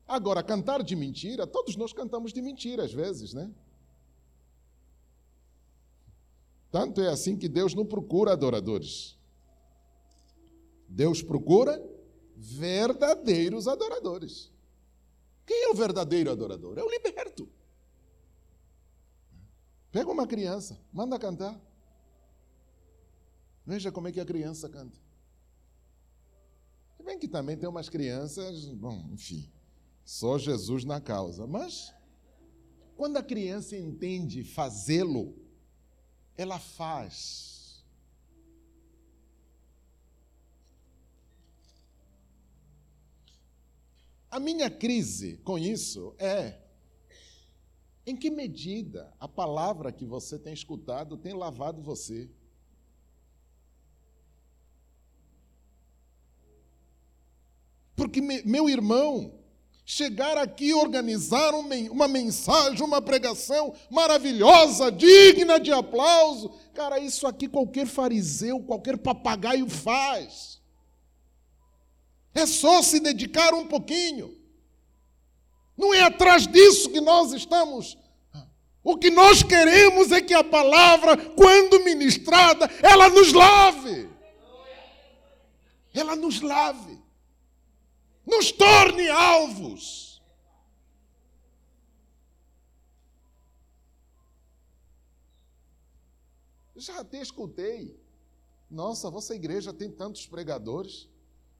[0.06, 3.50] Agora, cantar de mentira, todos nós cantamos de mentira às vezes, né?
[6.70, 9.16] Tanto é assim que Deus não procura adoradores.
[10.86, 11.82] Deus procura
[12.36, 14.52] verdadeiros adoradores.
[15.46, 16.76] Quem é o verdadeiro adorador?
[16.76, 17.48] É o liberto.
[19.90, 21.58] Pega uma criança, manda cantar.
[23.64, 25.05] Veja como é que a criança canta.
[27.06, 29.48] Bem que também tem umas crianças, bom, enfim
[30.04, 31.46] Só Jesus na causa.
[31.46, 31.94] Mas,
[32.96, 35.32] quando a criança entende fazê-lo,
[36.36, 37.84] ela faz.
[44.28, 46.60] A minha crise com isso é
[48.04, 52.28] em que medida a palavra que você tem escutado tem lavado você?
[58.16, 59.30] Porque, meu irmão,
[59.84, 67.86] chegar aqui organizar uma mensagem, uma pregação maravilhosa, digna de aplauso, cara, isso aqui qualquer
[67.86, 70.62] fariseu, qualquer papagaio faz.
[72.34, 74.34] É só se dedicar um pouquinho.
[75.76, 77.98] Não é atrás disso que nós estamos.
[78.82, 84.08] O que nós queremos é que a palavra, quando ministrada, ela nos lave.
[85.92, 87.04] Ela nos lave.
[88.26, 90.20] Nos torne alvos.
[96.74, 97.98] Já até escutei.
[98.68, 101.08] Nossa, vossa igreja tem tantos pregadores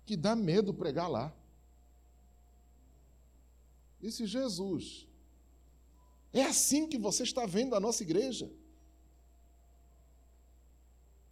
[0.05, 1.33] que dá medo pregar lá.
[4.00, 5.07] Disse Jesus.
[6.33, 8.50] É assim que você está vendo a nossa igreja.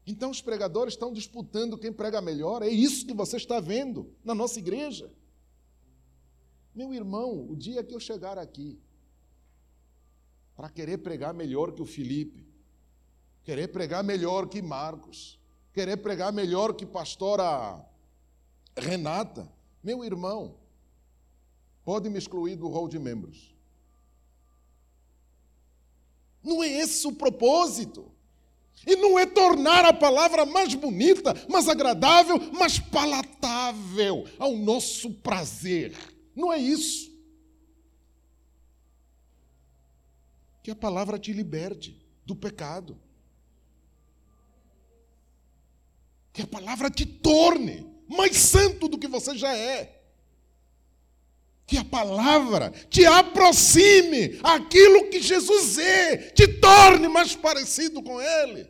[0.06, 2.62] Então os pregadores estão disputando quem prega melhor.
[2.62, 5.12] É isso que você está vendo na nossa igreja.
[6.74, 8.78] Meu irmão, o dia que eu chegar aqui
[10.56, 12.44] para querer pregar melhor que o Felipe,
[13.44, 15.38] querer pregar melhor que Marcos,
[15.72, 17.84] querer pregar melhor que pastora
[18.76, 19.50] Renata,
[19.82, 20.56] meu irmão,
[21.84, 23.54] pode me excluir do rol de membros.
[26.42, 28.10] Não é esse o propósito.
[28.86, 35.96] E não é tornar a palavra mais bonita, mais agradável, mais palatável ao nosso prazer.
[36.34, 37.12] Não é isso.
[40.62, 42.98] Que a palavra te liberte do pecado.
[46.32, 50.04] Que a palavra te torne mais santo do que você já é
[51.66, 58.68] que a palavra te aproxime aquilo que Jesus é, te torne mais parecido com Ele.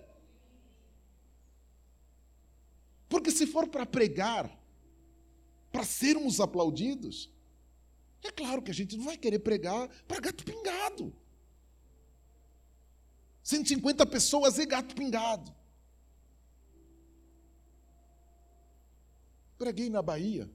[3.09, 4.51] Porque se for para pregar,
[5.73, 7.31] para sermos aplaudidos,
[8.25, 11.15] é claro que a gente não vai querer pregar para gato pingado.
[13.43, 15.55] 150 pessoas e gato pingado.
[19.59, 20.51] Preguei na Bahia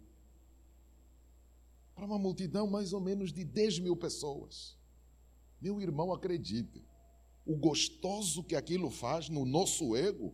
[1.94, 4.78] para uma multidão mais ou menos de 10 mil pessoas.
[5.62, 6.84] Meu irmão, acredite,
[7.46, 10.34] o gostoso que aquilo faz no nosso ego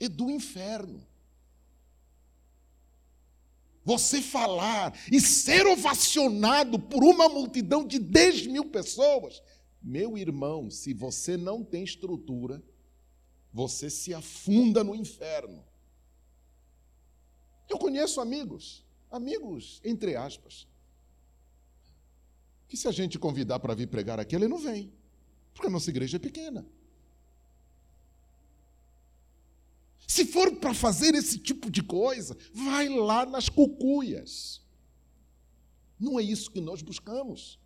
[0.00, 1.06] é do inferno.
[3.86, 9.42] Você falar e ser ovacionado por uma multidão de 10 mil pessoas,
[9.80, 12.62] meu irmão, se você não tem estrutura,
[13.50, 15.64] você se afunda no inferno.
[17.70, 20.66] Eu conheço amigos amigos, entre aspas,
[22.68, 24.92] que se a gente convidar para vir pregar aqui, ele não vem,
[25.54, 26.66] porque a nossa igreja é pequena.
[30.06, 34.62] Se for para fazer esse tipo de coisa, vai lá nas cucuias.
[35.98, 37.58] Não é isso que nós buscamos.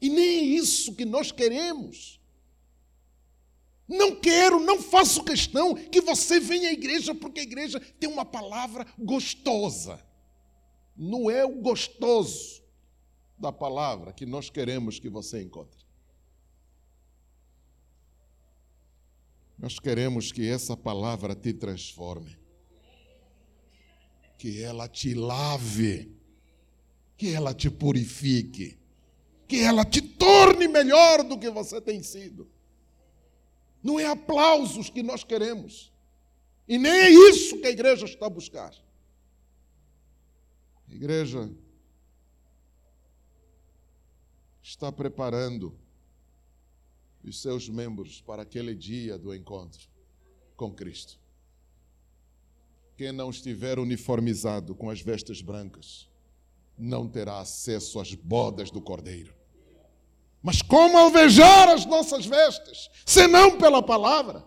[0.00, 2.20] E nem é isso que nós queremos.
[3.88, 8.24] Não quero, não faço questão que você venha à igreja porque a igreja tem uma
[8.24, 10.00] palavra gostosa.
[10.96, 12.62] Não é o gostoso
[13.36, 15.81] da palavra que nós queremos que você encontre.
[19.62, 22.36] Nós queremos que essa palavra te transforme,
[24.36, 26.12] que ela te lave,
[27.16, 28.76] que ela te purifique,
[29.46, 32.50] que ela te torne melhor do que você tem sido.
[33.80, 35.92] Não é aplausos que nós queremos.
[36.66, 38.74] E nem é isso que a igreja está a buscar.
[40.88, 41.48] A igreja
[44.60, 45.78] está preparando
[47.28, 49.88] os seus membros para aquele dia do encontro
[50.56, 51.18] com Cristo.
[52.96, 56.08] Quem não estiver uniformizado com as vestes brancas
[56.76, 59.34] não terá acesso às bodas do Cordeiro.
[60.42, 64.44] Mas como alvejar as nossas vestes, senão pela palavra?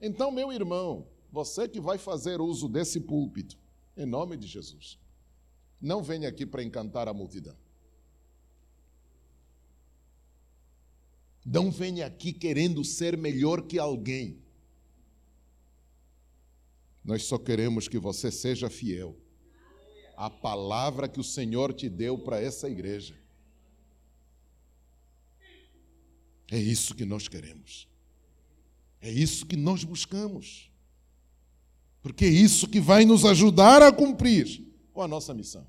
[0.00, 3.58] Então, meu irmão, você que vai fazer uso desse púlpito,
[3.96, 4.98] em nome de Jesus,
[5.80, 7.56] não venha aqui para encantar a multidão.
[11.46, 14.42] Não venha aqui querendo ser melhor que alguém.
[17.04, 19.16] Nós só queremos que você seja fiel
[20.16, 23.14] a palavra que o Senhor te deu para essa igreja.
[26.50, 27.86] É isso que nós queremos.
[29.00, 30.70] É isso que nós buscamos.
[32.02, 35.66] Porque é isso que vai nos ajudar a cumprir com a nossa missão.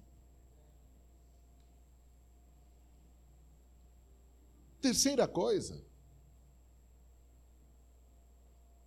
[4.81, 5.83] Terceira coisa,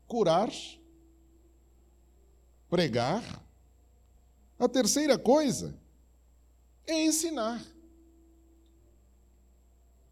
[0.07, 0.51] curar,
[2.68, 3.22] pregar.
[4.59, 5.78] A terceira coisa
[6.86, 7.64] é ensinar.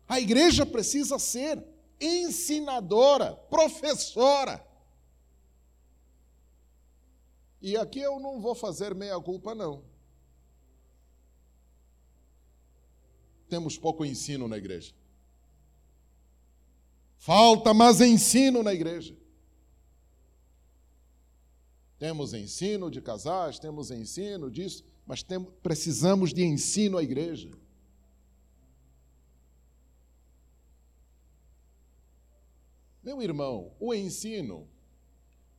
[0.09, 1.62] A igreja precisa ser
[2.01, 4.66] ensinadora, professora.
[7.61, 9.85] E aqui eu não vou fazer meia-culpa, não.
[13.49, 14.95] Temos pouco ensino na igreja.
[17.19, 19.14] Falta mais ensino na igreja.
[21.99, 27.51] Temos ensino de casais, temos ensino disso, mas temos, precisamos de ensino à igreja.
[33.03, 34.69] Meu irmão, o ensino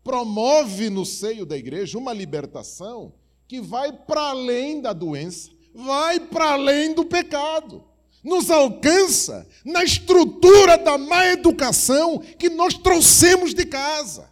[0.01, 3.13] promove no seio da igreja uma libertação
[3.47, 7.88] que vai para além da doença, vai para além do pecado.
[8.23, 14.29] Nos alcança na estrutura da má educação que nós trouxemos de casa.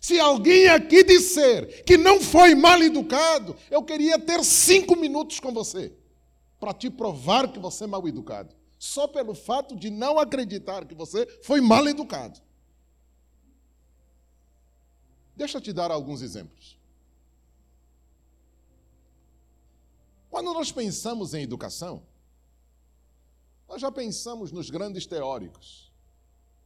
[0.00, 5.52] Se alguém aqui disser que não foi mal educado, eu queria ter cinco minutos com
[5.52, 5.92] você
[6.60, 10.94] para te provar que você é mal educado, só pelo fato de não acreditar que
[10.94, 12.40] você foi mal educado.
[15.36, 16.78] Deixa eu te dar alguns exemplos.
[20.34, 22.02] Quando nós pensamos em educação,
[23.68, 25.92] nós já pensamos nos grandes teóricos.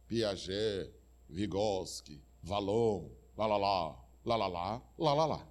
[0.07, 0.91] Piaget,
[1.29, 3.95] Vygotsky, Vallon, lalalá,
[4.25, 5.47] lalalá, lalalá.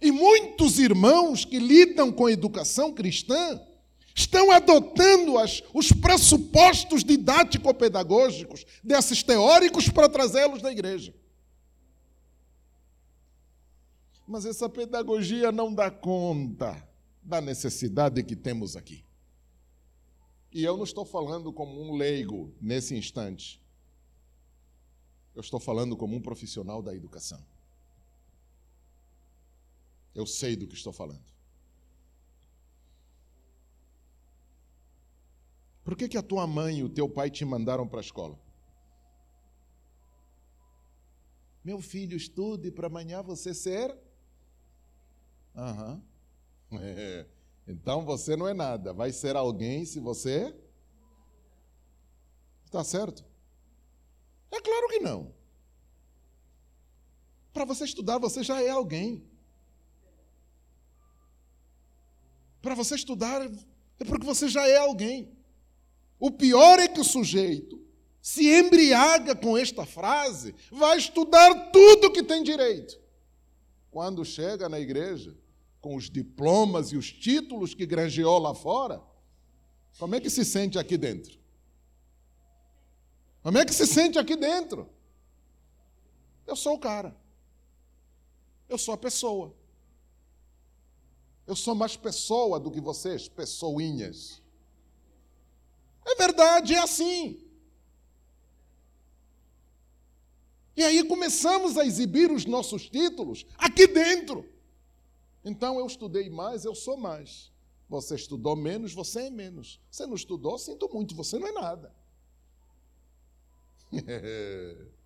[0.00, 3.60] E muitos irmãos que lidam com a educação cristã
[4.14, 11.12] estão adotando as, os pressupostos didático-pedagógicos desses teóricos para trazê-los na igreja.
[14.26, 16.88] Mas essa pedagogia não dá conta
[17.22, 19.04] da necessidade que temos aqui.
[20.52, 23.60] E eu não estou falando como um leigo nesse instante.
[25.34, 27.42] Eu estou falando como um profissional da educação.
[30.14, 31.24] Eu sei do que estou falando.
[35.82, 38.38] Por que, que a tua mãe e o teu pai te mandaram para a escola?
[41.64, 43.96] Meu filho, estude para amanhã você ser.
[45.54, 46.02] Uhum.
[46.80, 47.26] É.
[47.66, 48.92] Então você não é nada.
[48.92, 50.54] Vai ser alguém se você.
[52.64, 53.24] Está certo?
[54.50, 55.34] É claro que não.
[57.52, 59.26] Para você estudar, você já é alguém.
[62.62, 65.36] Para você estudar, é porque você já é alguém.
[66.18, 67.82] O pior é que o sujeito
[68.22, 73.00] se embriaga com esta frase, vai estudar tudo que tem direito.
[73.90, 75.36] Quando chega na igreja,
[75.82, 79.02] com os diplomas e os títulos que granjeou lá fora,
[79.98, 81.38] como é que se sente aqui dentro?
[83.42, 84.88] Como é que se sente aqui dentro?
[86.46, 87.14] Eu sou o cara.
[88.68, 89.54] Eu sou a pessoa.
[91.46, 94.40] Eu sou mais pessoa do que vocês, pessoinhas.
[96.06, 97.44] É verdade, é assim.
[100.76, 104.51] E aí começamos a exibir os nossos títulos aqui dentro.
[105.44, 107.52] Então eu estudei mais, eu sou mais.
[107.88, 109.80] Você estudou menos, você é menos.
[109.90, 111.94] Você não estudou, sinto muito, você não é nada.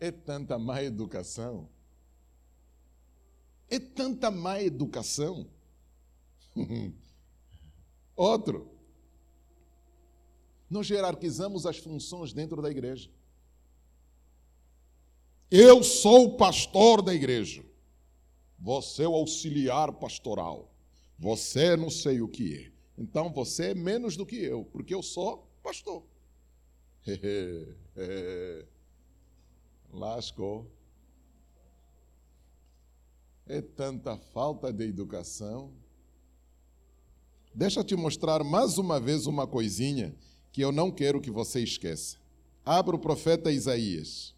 [0.00, 1.68] É tanta má educação.
[3.70, 5.46] É tanta má educação.
[8.16, 8.68] Outro.
[10.68, 13.08] Nós hierarquizamos as funções dentro da igreja.
[15.48, 17.64] Eu sou o pastor da igreja.
[18.62, 20.72] Você é o auxiliar pastoral.
[21.18, 22.72] Você não sei o que é.
[22.96, 26.04] Então você é menos do que eu, porque eu sou pastor.
[29.92, 30.70] Lascou.
[33.46, 35.72] É tanta falta de educação.
[37.52, 40.14] Deixa eu te mostrar mais uma vez uma coisinha
[40.52, 42.16] que eu não quero que você esqueça.
[42.64, 44.31] Abra o profeta Isaías.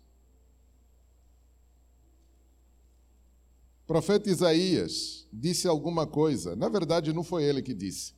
[3.87, 6.57] Profeta Isaías disse alguma coisa.
[6.57, 8.15] Na verdade, não foi ele que disse.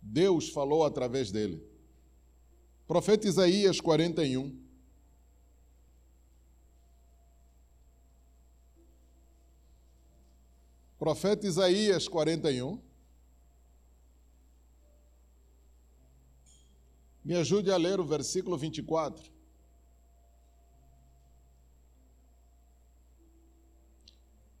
[0.00, 1.62] Deus falou através dele.
[2.86, 4.60] Profeta Isaías 41.
[10.98, 12.80] Profeta Isaías 41.
[17.24, 19.30] Me ajude a ler o versículo 24.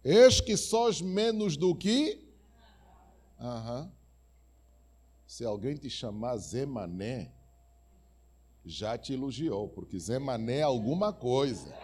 [0.04, 2.18] Eis que sós menos do que.
[3.38, 3.90] Aham.
[5.26, 7.32] Se alguém te chamar Zemané,
[8.64, 11.74] já te elogiou, porque Zemané é alguma coisa.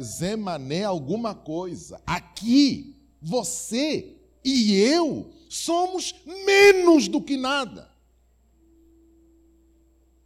[0.00, 2.02] Zemané é alguma coisa.
[2.06, 7.90] Aqui, você e eu somos menos do que nada.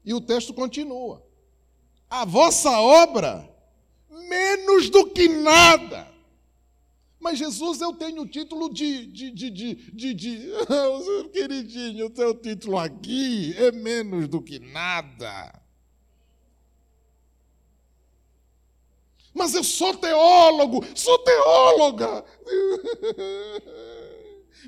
[0.04, 1.24] E o texto continua.
[2.08, 3.49] A vossa obra,
[4.10, 6.10] menos do que nada.
[7.20, 10.52] Mas Jesus, eu tenho o título de, de, de, de, de,
[11.32, 15.60] queridinho, o teu título aqui é menos do que nada.
[19.34, 22.24] Mas eu sou teólogo, sou teóloga.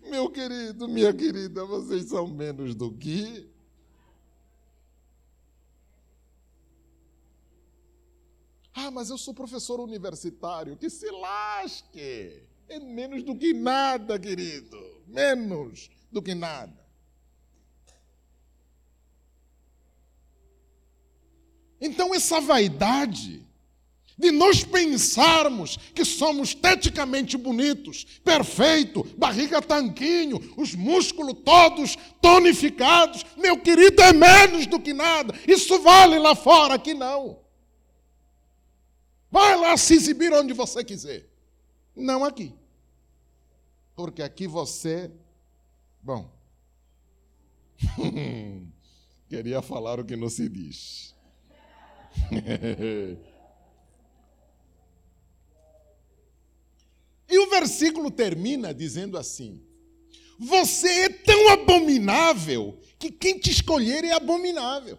[0.09, 3.52] Meu querido, minha querida, vocês são menos do que.
[8.85, 10.77] Ah, mas eu sou professor universitário.
[10.77, 12.43] Que se lasque.
[12.69, 14.77] É menos do que nada, querido.
[15.07, 16.83] Menos do que nada.
[21.81, 23.47] Então, essa vaidade
[24.19, 33.59] de nós pensarmos que somos esteticamente bonitos, perfeito, barriga tanquinho, os músculos todos tonificados, meu
[33.59, 35.35] querido, é menos do que nada.
[35.47, 37.42] Isso vale lá fora, aqui não.
[39.33, 41.27] Vai lá se exibir onde você quiser.
[41.97, 42.55] Não aqui.
[43.97, 45.11] Porque aqui você.
[46.03, 46.31] Bom.
[49.31, 51.15] Queria falar o que não se diz.
[57.33, 59.65] E o versículo termina dizendo assim:
[60.39, 64.99] Você é tão abominável que quem te escolher é abominável.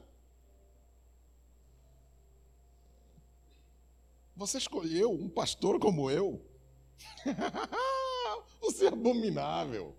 [4.36, 6.42] Você escolheu um pastor como eu?
[8.62, 9.96] você é abominável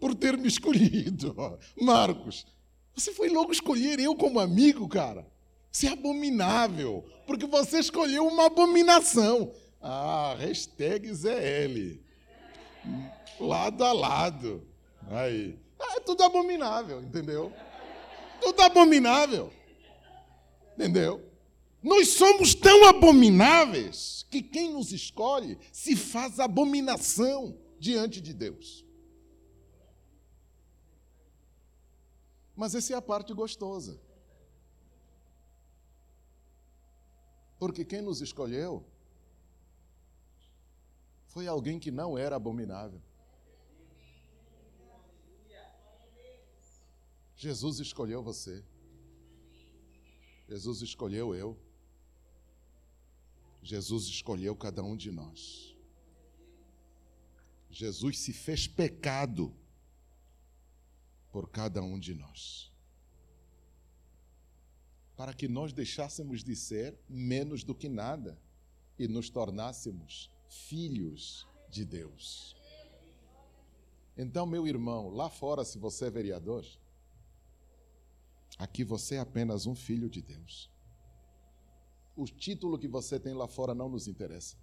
[0.00, 1.34] por ter me escolhido.
[1.80, 2.46] Marcos,
[2.94, 5.26] você foi logo escolher eu como amigo, cara.
[5.70, 9.52] Você é abominável, porque você escolheu uma abominação.
[9.80, 12.00] Ah, hashtag ZL.
[13.38, 14.66] Lado a lado.
[15.10, 15.58] Aí.
[15.78, 17.52] Ah, é tudo abominável, entendeu?
[18.40, 19.52] Tudo abominável.
[20.74, 21.25] Entendeu?
[21.86, 28.84] Nós somos tão abomináveis que quem nos escolhe se faz abominação diante de Deus.
[32.56, 34.00] Mas essa é a parte gostosa.
[37.56, 38.84] Porque quem nos escolheu
[41.28, 43.00] foi alguém que não era abominável.
[47.36, 48.64] Jesus escolheu você.
[50.48, 51.64] Jesus escolheu eu.
[53.66, 55.76] Jesus escolheu cada um de nós.
[57.68, 59.52] Jesus se fez pecado
[61.32, 62.72] por cada um de nós.
[65.16, 68.40] Para que nós deixássemos de ser menos do que nada
[68.96, 72.54] e nos tornássemos filhos de Deus.
[74.16, 76.64] Então, meu irmão, lá fora, se você é vereador,
[78.56, 80.70] aqui você é apenas um filho de Deus.
[82.16, 84.56] O título que você tem lá fora não nos interessa.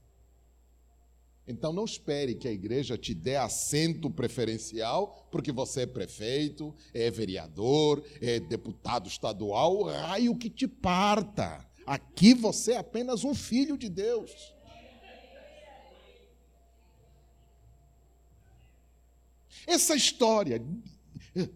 [1.48, 7.12] Então não espere que a igreja te dê assento preferencial, porque você é prefeito, é
[7.12, 11.68] vereador, é deputado estadual, raio que te parta.
[11.86, 14.54] Aqui você é apenas um filho de Deus.
[19.68, 20.62] Essa história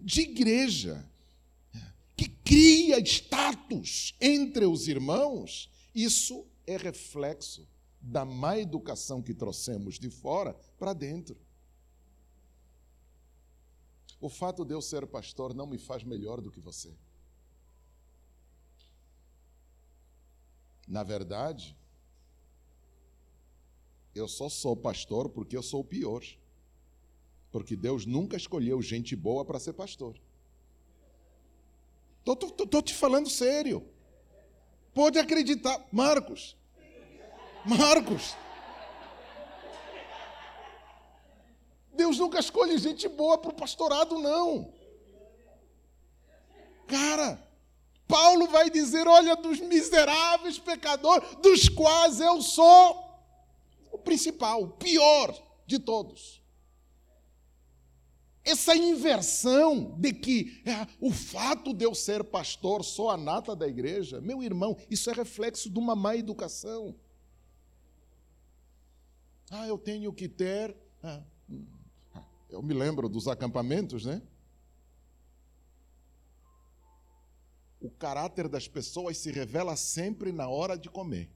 [0.02, 1.10] de igreja
[2.16, 7.68] que cria status entre os irmãos, isso é reflexo
[8.00, 11.36] da má educação que trouxemos de fora para dentro.
[14.22, 16.95] O fato de eu ser pastor não me faz melhor do que você.
[20.88, 21.76] Na verdade,
[24.14, 26.24] eu só sou pastor porque eu sou o pior.
[27.52, 30.22] Porque Deus nunca escolheu gente boa para ser pastor.
[32.24, 33.97] Estou te falando sério.
[34.98, 35.80] Pode acreditar.
[35.91, 36.58] Marcos.
[37.64, 38.36] Marcos.
[41.93, 44.74] Deus nunca escolhe gente boa para o pastorado, não.
[46.88, 47.39] Cara,
[48.08, 53.06] Paulo vai dizer: olha, dos miseráveis pecadores, dos quais eu sou
[54.04, 55.32] principal, o pior
[55.68, 56.41] de todos.
[58.48, 63.68] Essa inversão de que é, o fato de eu ser pastor sou a nata da
[63.68, 66.95] igreja, meu irmão, isso é reflexo de uma má educação.
[69.52, 70.74] Ah, eu tenho que ter.
[71.04, 71.22] Ah,
[72.50, 74.22] eu me lembro dos acampamentos, né?
[77.82, 81.30] O caráter das pessoas se revela sempre na hora de comer.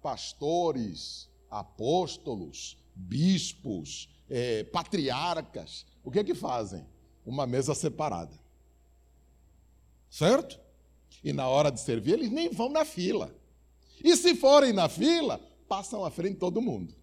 [0.00, 6.86] Pastores, apóstolos, bispos, é, patriarcas, o que é que fazem?
[7.24, 8.38] Uma mesa separada.
[10.10, 10.60] Certo?
[11.22, 13.34] E na hora de servir, eles nem vão na fila.
[14.02, 15.38] E se forem na fila,
[15.68, 16.94] passam à frente todo mundo.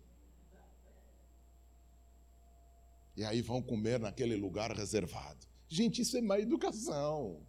[3.15, 5.45] E aí vão comer naquele lugar reservado.
[5.67, 7.41] Gente, isso é má educação.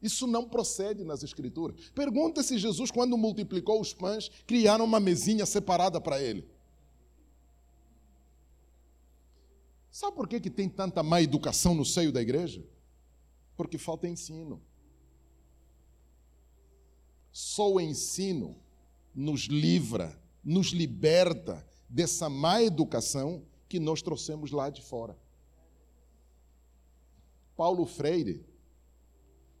[0.00, 1.90] Isso não procede nas Escrituras.
[1.90, 6.48] Pergunta se Jesus, quando multiplicou os pães, criaram uma mesinha separada para ele.
[9.90, 12.64] Sabe por que, que tem tanta má educação no seio da igreja?
[13.56, 14.62] Porque falta ensino.
[17.32, 18.56] Só o ensino
[19.14, 25.18] nos livra, nos liberta dessa má educação que nós trouxemos lá de fora.
[27.56, 28.46] Paulo Freire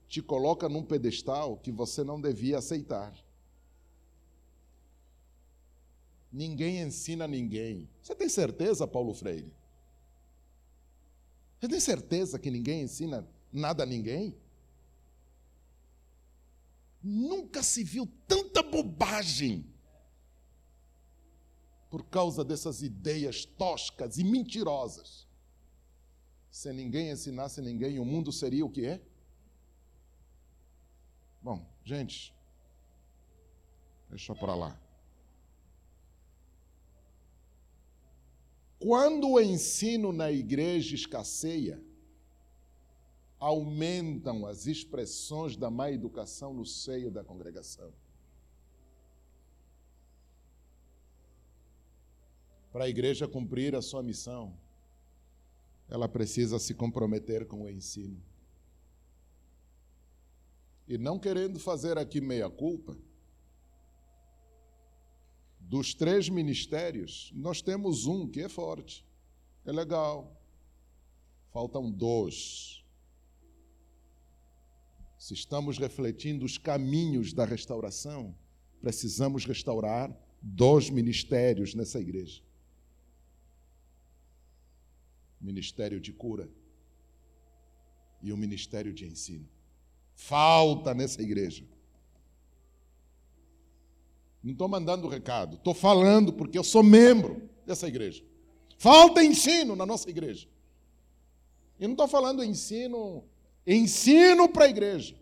[0.08, 3.14] te coloca num pedestal que você não devia aceitar.
[6.32, 7.88] Ninguém ensina ninguém.
[8.02, 9.52] Você tem certeza, Paulo Freire?
[11.60, 14.34] Você tem certeza que ninguém ensina nada a ninguém?
[17.02, 19.66] Nunca se viu tanta bobagem
[21.90, 25.28] por causa dessas ideias toscas e mentirosas.
[26.50, 29.02] Se ninguém ensinasse ninguém, o mundo seria o que é?
[31.42, 32.34] Bom, gente,
[34.08, 34.80] deixa para lá.
[38.80, 41.78] Quando o ensino na igreja escasseia,
[43.38, 47.92] aumentam as expressões da má educação no seio da congregação.
[52.72, 54.56] Para a igreja cumprir a sua missão,
[55.86, 58.22] ela precisa se comprometer com o ensino.
[60.88, 62.96] E não querendo fazer aqui meia-culpa,
[65.70, 69.06] dos três ministérios, nós temos um que é forte,
[69.64, 70.36] é legal.
[71.52, 72.84] Faltam dois.
[75.16, 78.36] Se estamos refletindo os caminhos da restauração,
[78.80, 80.12] precisamos restaurar
[80.42, 82.42] dois ministérios nessa igreja:
[85.40, 86.50] ministério de cura
[88.20, 89.48] e o ministério de ensino.
[90.16, 91.64] Falta nessa igreja.
[94.42, 98.24] Não estou mandando recado, estou falando porque eu sou membro dessa igreja.
[98.78, 100.48] Falta ensino na nossa igreja.
[101.78, 103.24] E não estou falando ensino,
[103.66, 105.14] ensino para a igreja.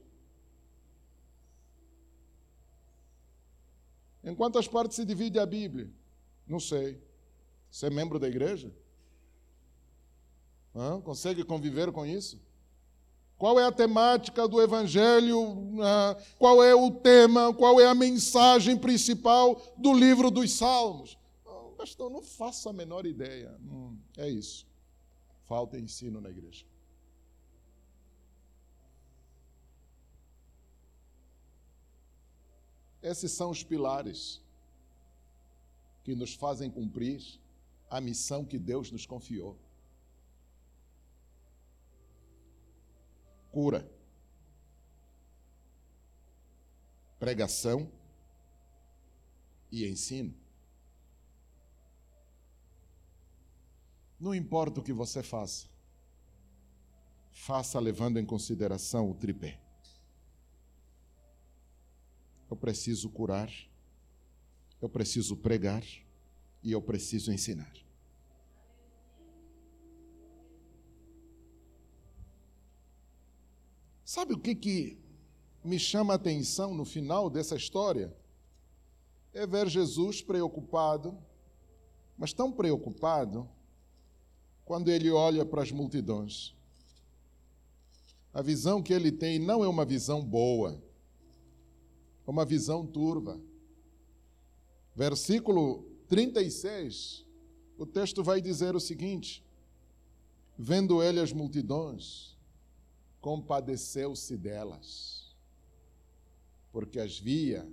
[4.22, 5.90] Em quantas partes se divide a Bíblia?
[6.46, 7.00] Não sei.
[7.70, 8.72] Você é membro da igreja?
[10.74, 11.00] Hã?
[11.00, 12.40] Consegue conviver com isso?
[13.38, 15.80] Qual é a temática do Evangelho?
[15.80, 17.54] Ah, qual é o tema?
[17.54, 21.16] Qual é a mensagem principal do livro dos Salmos?
[21.46, 23.56] Oh, pastor, não faço a menor ideia.
[23.62, 24.66] Hum, é isso.
[25.46, 26.66] Falta ensino na igreja.
[33.00, 34.42] Esses são os pilares
[36.02, 37.22] que nos fazem cumprir
[37.88, 39.56] a missão que Deus nos confiou.
[43.58, 43.90] Cura,
[47.18, 47.90] pregação
[49.68, 50.32] e ensino.
[54.20, 55.66] Não importa o que você faça,
[57.32, 59.60] faça levando em consideração o tripé.
[62.48, 63.50] Eu preciso curar,
[64.80, 65.82] eu preciso pregar
[66.62, 67.87] e eu preciso ensinar.
[74.08, 74.98] Sabe o que, que
[75.62, 78.16] me chama a atenção no final dessa história?
[79.34, 81.14] É ver Jesus preocupado,
[82.16, 83.46] mas tão preocupado,
[84.64, 86.56] quando ele olha para as multidões.
[88.32, 90.82] A visão que ele tem não é uma visão boa,
[92.26, 93.38] é uma visão turva.
[94.96, 97.26] Versículo 36,
[97.76, 99.44] o texto vai dizer o seguinte:
[100.58, 102.37] Vendo ele as multidões,
[103.20, 105.36] compadeceu-se delas,
[106.72, 107.68] porque as via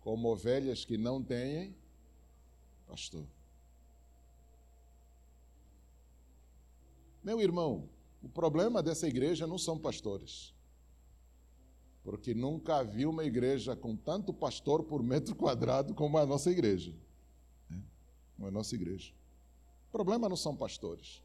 [0.00, 1.76] como ovelhas que não têm
[2.86, 3.26] pastor.
[7.22, 7.88] Meu irmão,
[8.22, 10.54] o problema dessa igreja não são pastores.
[12.02, 16.94] Porque nunca vi uma igreja com tanto pastor por metro quadrado como a nossa igreja.
[17.68, 17.82] Né?
[18.34, 19.12] Como a nossa igreja.
[19.88, 21.22] O problema não são pastores.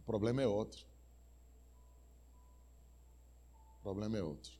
[0.00, 0.89] O problema é outro.
[3.80, 4.52] O problema é outro.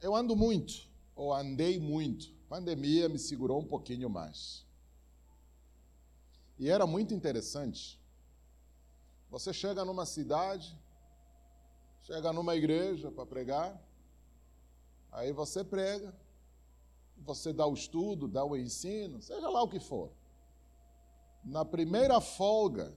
[0.00, 2.32] Eu ando muito, ou andei muito.
[2.46, 4.64] A pandemia me segurou um pouquinho mais.
[6.58, 8.00] E era muito interessante.
[9.28, 10.76] Você chega numa cidade,
[12.02, 13.80] chega numa igreja para pregar,
[15.10, 16.14] aí você prega,
[17.18, 20.10] você dá o estudo, dá o ensino, seja lá o que for.
[21.44, 22.94] Na primeira folga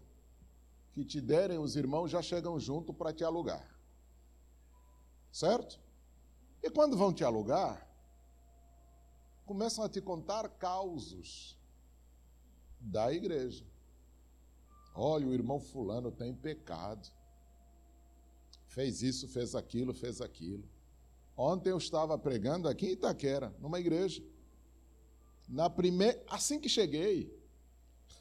[0.92, 3.73] que te derem, os irmãos já chegam junto para te alugar.
[5.34, 5.80] Certo?
[6.62, 7.90] E quando vão te alugar,
[9.48, 11.58] começam a te contar causos
[12.80, 13.66] da igreja.
[14.94, 17.10] Olha, o irmão Fulano tem pecado.
[18.68, 20.70] Fez isso, fez aquilo, fez aquilo.
[21.36, 24.24] Ontem eu estava pregando aqui em Itaquera, numa igreja.
[25.50, 27.36] Na primeira, assim que cheguei,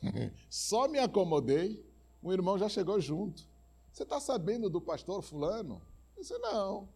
[0.49, 1.85] só me acomodei,
[2.23, 3.47] o irmão já chegou junto.
[3.93, 5.83] Você está sabendo do pastor Fulano?
[6.17, 6.89] Eu disse, não.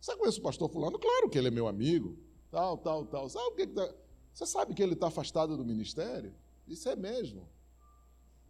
[0.00, 0.98] Você conhece o pastor Fulano?
[0.98, 2.16] Claro que ele é meu amigo.
[2.50, 3.28] Tal, tal, tal.
[3.28, 3.94] Sabe o que, que tá...
[4.32, 6.34] Você sabe que ele está afastado do ministério?
[6.66, 7.48] Isso é mesmo.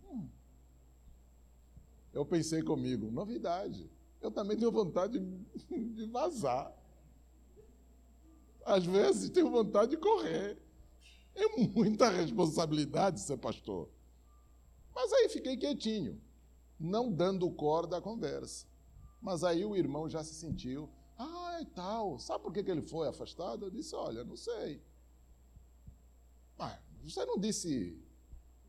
[0.05, 0.29] Hum.
[2.13, 3.91] Eu pensei comigo, novidade.
[4.21, 5.19] Eu também tenho vontade
[5.69, 6.73] de vazar.
[8.65, 10.59] Às vezes tenho vontade de correr.
[11.35, 13.89] É muita responsabilidade ser pastor.
[14.95, 16.21] Mas aí fiquei quietinho,
[16.79, 18.67] não dando corda à conversa.
[19.21, 20.91] Mas aí o irmão já se sentiu,
[21.23, 23.67] ah, e tal, sabe por que ele foi afastado?
[23.67, 24.83] Eu disse, olha, não sei.
[26.57, 27.99] Mas você não disse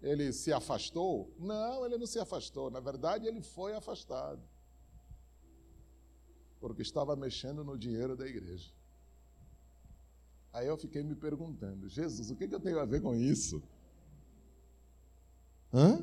[0.02, 1.34] ele se afastou?
[1.38, 2.72] Não, ele não se afastou.
[2.72, 4.42] Na verdade, ele foi afastado.
[6.60, 8.72] Porque estava mexendo no dinheiro da igreja.
[10.52, 13.64] Aí eu fiquei me perguntando, Jesus, o que, eu tenho a ver com isso?
[15.74, 15.96] Hã?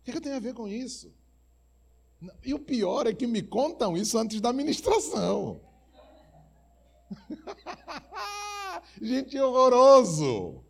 [0.00, 1.14] O que, eu tenho a ver com isso?
[2.44, 5.60] E o pior é que me contam isso antes da ministração.
[9.00, 10.64] Gente, horroroso.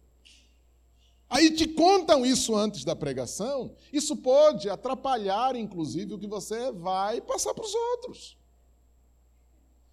[1.28, 7.22] Aí te contam isso antes da pregação, isso pode atrapalhar, inclusive, o que você vai
[7.22, 8.36] passar para os outros.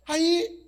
[0.06, 0.68] Aí,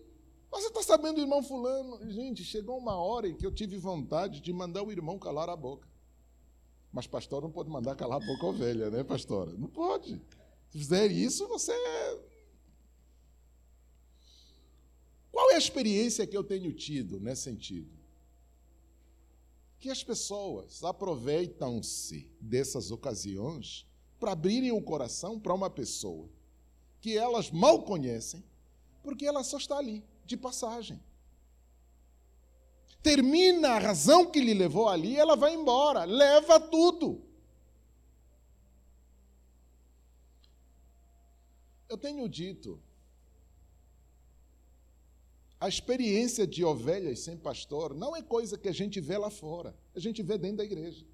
[0.50, 2.10] você está sabendo, irmão Fulano?
[2.10, 5.58] Gente, chegou uma hora em que eu tive vontade de mandar o irmão calar a
[5.58, 5.90] boca.
[6.92, 9.52] Mas pastor não pode mandar calar a boca a ovelha, né, pastora?
[9.58, 10.22] Não pode.
[10.72, 11.72] Fizer isso, você.
[11.72, 12.20] É
[15.32, 18.02] Qual é a experiência que eu tenho tido nesse sentido?
[19.82, 23.88] que as pessoas aproveitam-se dessas ocasiões
[24.20, 26.30] para abrirem o coração para uma pessoa
[27.02, 28.44] que elas mal conhecem,
[29.02, 31.02] porque ela só está ali, de passagem.
[33.02, 37.26] Termina a razão que lhe levou ali, ela vai embora, leva tudo.
[41.92, 42.80] Eu tenho dito
[45.60, 49.76] a experiência de ovelhas sem pastor não é coisa que a gente vê lá fora,
[49.94, 51.06] a gente vê dentro da igreja.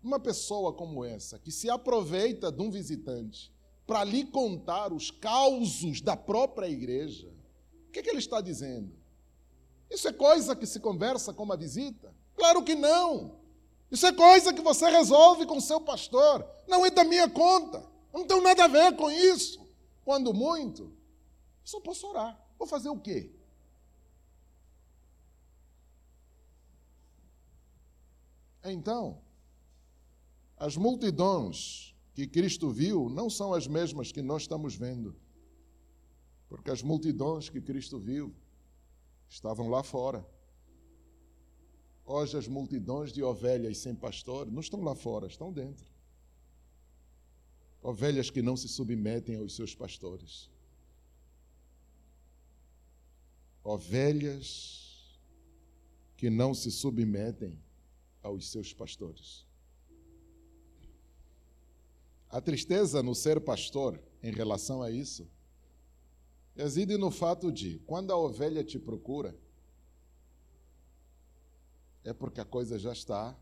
[0.00, 3.52] Uma pessoa como essa, que se aproveita de um visitante
[3.84, 7.28] para lhe contar os causos da própria igreja,
[7.88, 8.92] o que, que ele está dizendo?
[9.90, 12.14] Isso é coisa que se conversa com uma visita?
[12.36, 13.40] Claro que não.
[13.90, 16.48] Isso é coisa que você resolve com seu pastor.
[16.68, 17.92] Não é da minha conta.
[18.14, 19.60] Não tenho nada a ver com isso.
[20.04, 20.92] Quando muito,
[21.64, 22.40] só posso orar.
[22.56, 23.30] Vou fazer o quê?
[28.62, 29.20] Então,
[30.56, 35.16] as multidões que Cristo viu não são as mesmas que nós estamos vendo.
[36.48, 38.34] Porque as multidões que Cristo viu
[39.28, 40.24] estavam lá fora.
[42.06, 45.93] Hoje as multidões de ovelhas sem pastor não estão lá fora, estão dentro.
[47.84, 50.50] Ovelhas que não se submetem aos seus pastores.
[53.64, 55.18] ovelhas
[56.18, 57.58] que não se submetem
[58.22, 59.46] aos seus pastores.
[62.28, 65.26] A tristeza no ser pastor em relação a isso
[66.54, 69.36] reside no fato de, quando a ovelha te procura,
[72.04, 73.36] é porque a coisa já está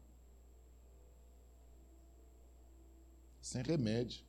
[3.40, 4.24] sem remédio.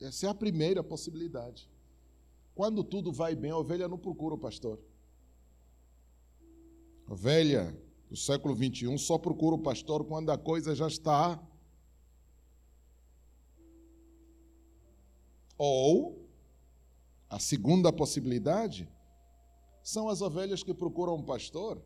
[0.00, 1.68] Essa é a primeira possibilidade.
[2.54, 4.80] Quando tudo vai bem, a ovelha não procura o pastor.
[7.06, 7.76] A ovelha
[8.08, 11.40] do século 21 só procura o pastor quando a coisa já está.
[15.58, 16.26] Ou,
[17.28, 18.88] a segunda possibilidade,
[19.82, 21.82] são as ovelhas que procuram um pastor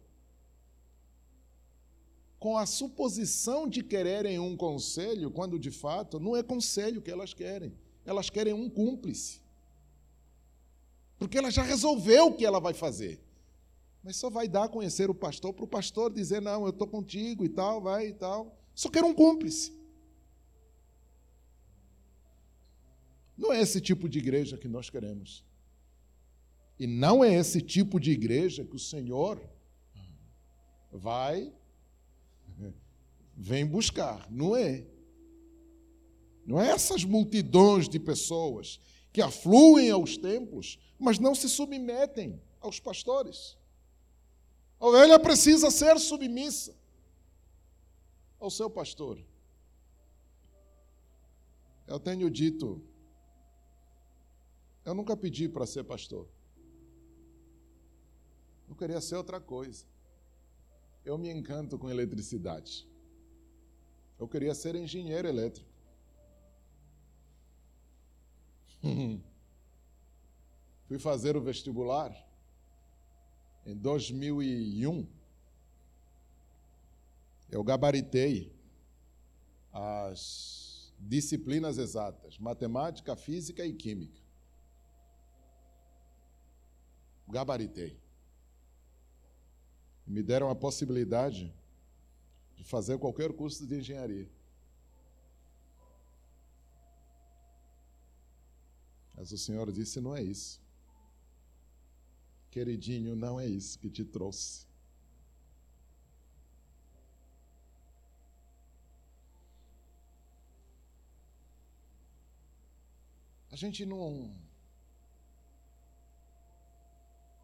[2.38, 7.32] com a suposição de quererem um conselho, quando de fato não é conselho que elas
[7.32, 7.74] querem.
[8.04, 9.40] Elas querem um cúmplice.
[11.18, 13.20] Porque ela já resolveu o que ela vai fazer.
[14.02, 16.86] Mas só vai dar a conhecer o pastor para o pastor dizer: não, eu estou
[16.86, 18.58] contigo e tal, vai e tal.
[18.74, 19.72] Só quero um cúmplice.
[23.36, 25.44] Não é esse tipo de igreja que nós queremos.
[26.78, 29.40] E não é esse tipo de igreja que o Senhor
[30.92, 31.52] vai
[33.36, 34.30] vem buscar.
[34.30, 34.84] Não é.
[36.46, 38.80] Não é essas multidões de pessoas
[39.12, 43.56] que afluem aos templos, mas não se submetem aos pastores.
[44.78, 46.74] A ovelha precisa ser submissa
[48.38, 49.18] ao seu pastor.
[51.86, 52.82] Eu tenho dito,
[54.84, 56.28] eu nunca pedi para ser pastor.
[58.68, 59.86] Eu queria ser outra coisa.
[61.04, 62.88] Eu me encanto com eletricidade.
[64.18, 65.73] Eu queria ser engenheiro elétrico.
[70.86, 72.14] Fui fazer o vestibular
[73.64, 75.06] em 2001.
[77.50, 78.52] Eu gabaritei
[79.72, 84.22] as disciplinas exatas: matemática, física e química.
[87.28, 87.98] Gabaritei.
[90.06, 91.54] Me deram a possibilidade
[92.54, 94.28] de fazer qualquer curso de engenharia.
[99.16, 100.62] Mas o Senhor disse: não é isso.
[102.50, 104.66] Queridinho, não é isso que te trouxe.
[113.50, 114.34] A gente não.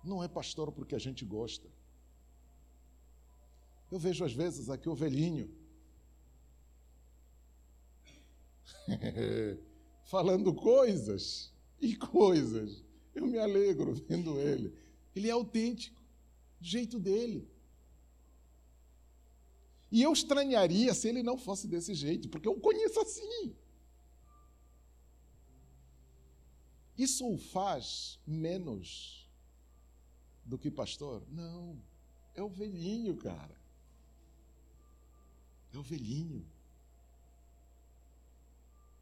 [0.02, 1.68] Não é pastor porque a gente gosta.
[3.90, 5.52] Eu vejo às vezes aqui o velhinho
[10.04, 12.84] falando coisas e coisas.
[13.14, 14.74] Eu me alegro vendo ele.
[15.14, 16.00] Ele é autêntico,
[16.60, 17.48] do jeito dele.
[19.90, 23.56] E eu estranharia se ele não fosse desse jeito, porque eu o conheço assim.
[26.96, 29.28] Isso o faz menos
[30.44, 31.26] do que pastor?
[31.30, 31.80] Não.
[32.34, 33.58] É o velhinho, cara.
[35.72, 36.46] É o velhinho.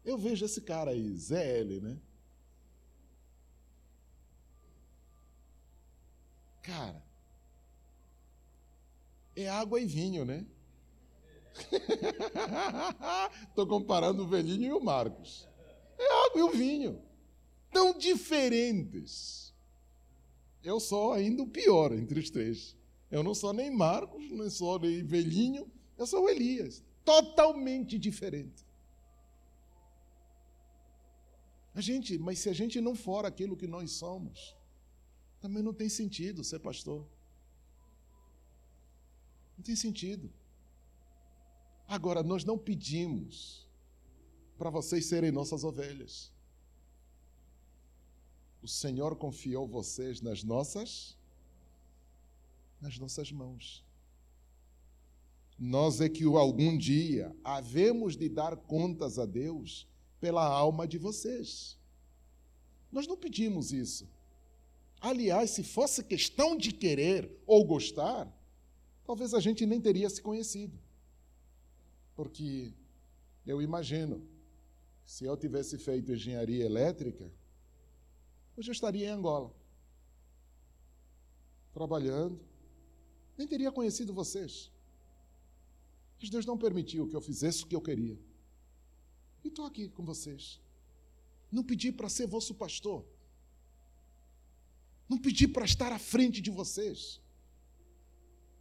[0.03, 1.99] Eu vejo esse cara aí, Zé L, né?
[6.69, 7.03] Cara,
[9.35, 10.45] é água e vinho, né?
[13.49, 15.47] Estou comparando o velhinho e o Marcos.
[15.97, 17.01] É água e o vinho.
[17.71, 19.51] Tão diferentes.
[20.63, 22.77] Eu sou ainda o pior entre os três.
[23.09, 28.63] Eu não sou nem Marcos, nem sou nem velhinho, eu sou o Elias, totalmente diferente.
[31.73, 34.55] A gente, mas se a gente não for aquilo que nós somos,
[35.39, 37.07] também não tem sentido ser pastor.
[39.57, 40.31] Não tem sentido.
[41.87, 43.67] Agora, nós não pedimos
[44.57, 46.31] para vocês serem nossas ovelhas.
[48.61, 51.17] O Senhor confiou vocês nas nossas
[52.81, 53.83] nas nossas mãos
[55.59, 59.85] nós é que algum dia havemos de dar contas a Deus
[60.19, 61.77] pela alma de vocês.
[62.89, 64.07] Nós não pedimos isso.
[65.01, 68.31] Aliás, se fosse questão de querer ou gostar,
[69.05, 70.77] talvez a gente nem teria se conhecido.
[72.15, 72.73] Porque
[73.45, 74.27] eu imagino,
[75.05, 77.31] se eu tivesse feito engenharia elétrica,
[78.57, 79.53] hoje eu estaria em Angola,
[81.73, 82.39] trabalhando,
[83.37, 84.69] nem teria conhecido vocês.
[86.19, 88.19] Mas Deus não permitiu que eu fizesse o que eu queria.
[89.43, 90.59] E estou aqui com vocês.
[91.49, 93.05] Não pedi para ser vosso pastor.
[95.09, 97.19] Não pedi para estar à frente de vocês.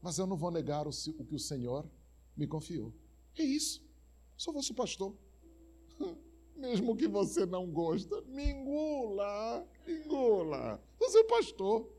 [0.01, 1.87] Mas eu não vou negar o, o que o Senhor
[2.35, 2.93] me confiou.
[3.37, 3.87] É isso.
[4.37, 5.15] Sou vosso pastor.
[6.57, 10.83] Mesmo que você não gosta, me engula, engula.
[10.99, 11.93] Sou seu pastor.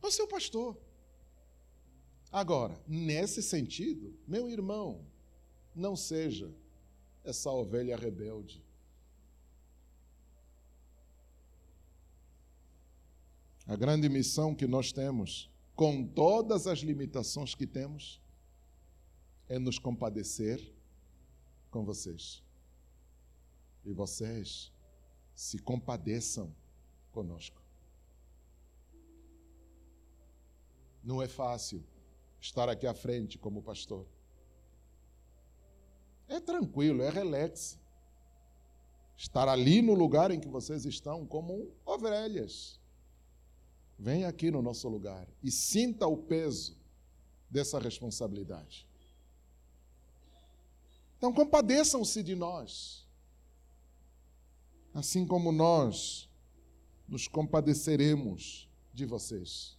[0.00, 0.78] Sou seu pastor.
[2.30, 5.06] Agora, nesse sentido, meu irmão,
[5.74, 6.54] não seja
[7.22, 8.63] essa ovelha rebelde.
[13.66, 18.20] A grande missão que nós temos, com todas as limitações que temos,
[19.48, 20.72] é nos compadecer
[21.70, 22.42] com vocês.
[23.84, 24.72] E vocês
[25.34, 26.54] se compadeçam
[27.10, 27.62] conosco.
[31.02, 31.82] Não é fácil
[32.40, 34.06] estar aqui à frente como pastor.
[36.28, 37.78] É tranquilo, é relax.
[39.16, 42.80] Estar ali no lugar em que vocês estão como ovelhas.
[43.98, 46.76] Venha aqui no nosso lugar e sinta o peso
[47.48, 48.86] dessa responsabilidade.
[51.16, 53.06] Então compadeçam-se de nós,
[54.92, 56.28] assim como nós
[57.08, 59.78] nos compadeceremos de vocês.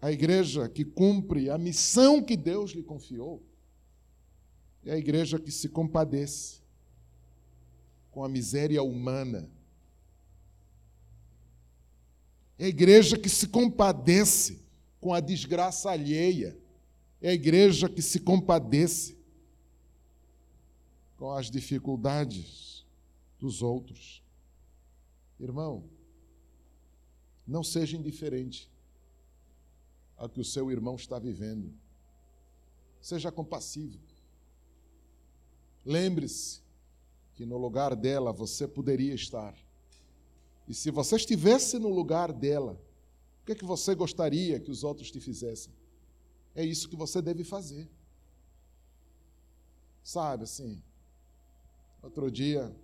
[0.00, 3.42] A igreja que cumpre a missão que Deus lhe confiou
[4.84, 6.62] é a igreja que se compadece
[8.10, 9.50] com a miséria humana.
[12.58, 14.60] É a igreja que se compadece
[15.00, 16.58] com a desgraça alheia.
[17.20, 19.16] É a igreja que se compadece
[21.16, 22.84] com as dificuldades
[23.38, 24.22] dos outros.
[25.38, 25.84] Irmão,
[27.46, 28.68] não seja indiferente
[30.16, 31.72] ao que o seu irmão está vivendo.
[33.00, 33.98] Seja compassivo.
[35.84, 36.60] Lembre-se
[37.34, 39.56] que no lugar dela você poderia estar.
[40.68, 42.78] E se você estivesse no lugar dela,
[43.42, 45.72] o que é que você gostaria que os outros te fizessem?
[46.54, 47.88] É isso que você deve fazer.
[50.02, 50.82] Sabe assim,
[52.02, 52.74] outro dia,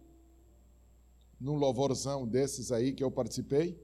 [1.39, 3.79] num louvorzão desses aí que eu participei,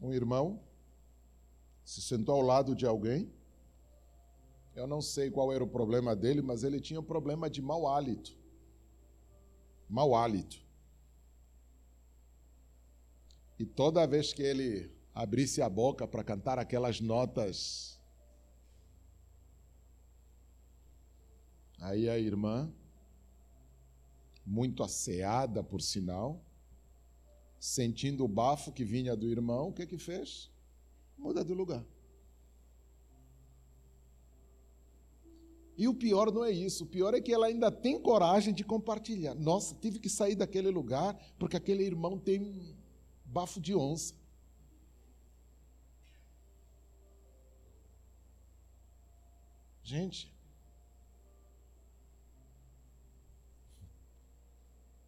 [0.00, 0.62] um irmão
[1.84, 3.30] se sentou ao lado de alguém.
[4.74, 7.86] Eu não sei qual era o problema dele, mas ele tinha um problema de mau
[7.86, 8.34] hálito.
[9.88, 10.63] Mau hálito.
[13.58, 18.00] E toda vez que ele abrisse a boca para cantar aquelas notas,
[21.78, 22.72] aí a irmã,
[24.44, 26.44] muito asseada por sinal,
[27.60, 30.50] sentindo o bafo que vinha do irmão, o que que fez?
[31.16, 31.84] Muda de lugar.
[35.76, 38.62] E o pior não é isso, o pior é que ela ainda tem coragem de
[38.62, 39.34] compartilhar.
[39.34, 42.73] Nossa, tive que sair daquele lugar porque aquele irmão tem
[43.34, 44.14] bafo de onça.
[49.82, 50.32] Gente,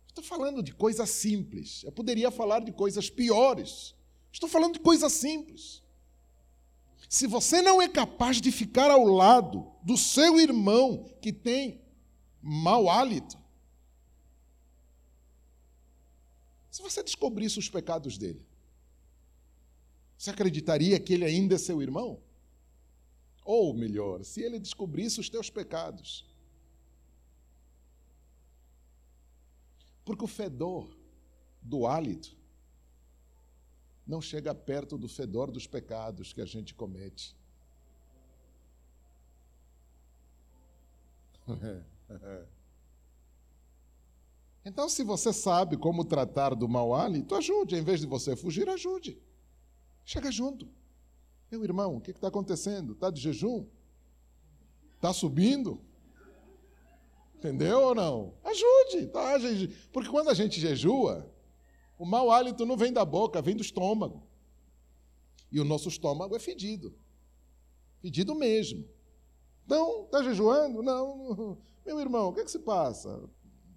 [0.09, 1.85] Estou falando de coisas simples.
[1.85, 3.95] Eu poderia falar de coisas piores.
[4.33, 5.83] Estou falando de coisas simples.
[7.07, 11.83] Se você não é capaz de ficar ao lado do seu irmão que tem
[12.41, 13.37] mau hálito,
[16.77, 18.45] se você descobrisse os pecados dele,
[20.19, 22.21] você acreditaria que ele ainda é seu irmão?
[23.45, 26.27] Ou melhor, se ele descobrisse os teus pecados,
[30.07, 30.97] Porque o fedor
[31.61, 32.37] do hálito
[34.07, 37.37] não chega perto do fedor dos pecados que a gente comete.
[44.67, 47.77] Então, se você sabe como tratar do mau hálito, ajude.
[47.77, 49.17] Em vez de você fugir, ajude.
[50.05, 50.69] Chega junto.
[51.49, 52.95] Meu irmão, o que está acontecendo?
[52.95, 53.65] Está de jejum?
[54.97, 55.81] Está subindo?
[57.37, 58.35] Entendeu ou não?
[58.43, 59.35] Ajude, tá?
[59.93, 61.33] Porque quando a gente jejua,
[61.97, 64.27] o mau hálito não vem da boca, vem do estômago.
[65.53, 66.93] E o nosso estômago é fedido.
[68.03, 68.85] Fedido mesmo.
[69.65, 70.83] Então, está jejuando?
[70.83, 71.57] Não.
[71.87, 73.31] Meu irmão, o que, é que se passa?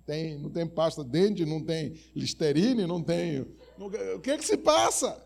[0.09, 3.41] Tem, não tem pasta de dente, não tem listerine, não tem.
[3.77, 5.23] O que é que se passa?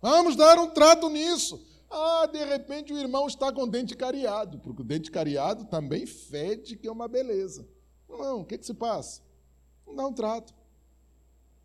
[0.00, 1.62] Vamos dar um trato nisso.
[1.90, 6.74] Ah, de repente o irmão está com dente cariado, porque o dente cariado também fede,
[6.74, 7.68] que é uma beleza.
[8.08, 9.20] Não, o que, que se passa?
[9.86, 10.54] Não dá um trato.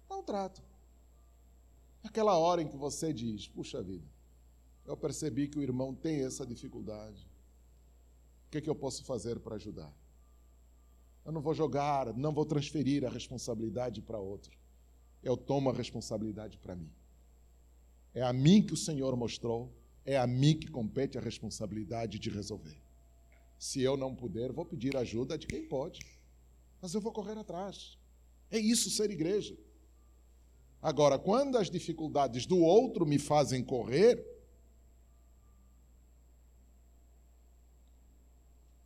[0.09, 0.61] Dá um trato.
[2.03, 4.05] Aquela hora em que você diz, puxa vida,
[4.86, 7.25] eu percebi que o irmão tem essa dificuldade.
[8.47, 9.93] O que, que eu posso fazer para ajudar?
[11.28, 14.57] Eu não vou jogar, não vou transferir a responsabilidade para outro.
[15.21, 16.89] Eu tomo a responsabilidade para mim.
[18.13, 19.69] É a mim que o Senhor mostrou
[20.05, 22.82] é a mim que compete a responsabilidade de resolver.
[23.59, 25.99] Se eu não puder, vou pedir ajuda de quem pode.
[26.82, 27.97] Mas eu vou correr atrás.
[28.49, 29.57] É isso ser igreja.
[30.82, 34.25] Agora, quando as dificuldades do outro me fazem correr,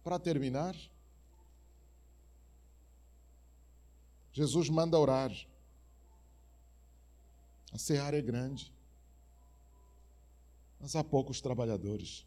[0.04, 0.76] para terminar,
[4.34, 5.32] Jesus manda orar
[7.72, 8.72] A seara é grande,
[10.80, 12.26] mas há poucos trabalhadores.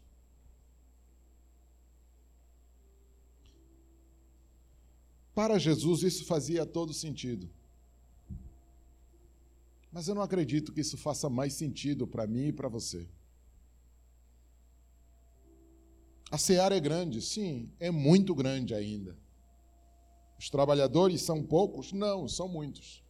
[5.35, 7.49] Para Jesus isso fazia todo sentido.
[9.91, 13.07] Mas eu não acredito que isso faça mais sentido para mim e para você.
[16.31, 19.15] A seara é grande, sim, é muito grande ainda.
[20.37, 21.91] Os trabalhadores são poucos?
[21.91, 23.03] Não, são muitos.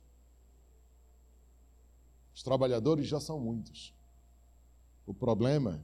[2.34, 3.94] Os trabalhadores já são muitos.
[5.06, 5.84] O problema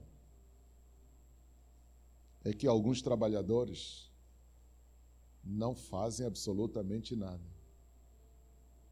[2.43, 4.11] é que alguns trabalhadores
[5.43, 7.49] não fazem absolutamente nada.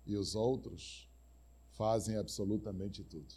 [0.06, 1.08] E os outros
[1.72, 3.34] fazem absolutamente tudo.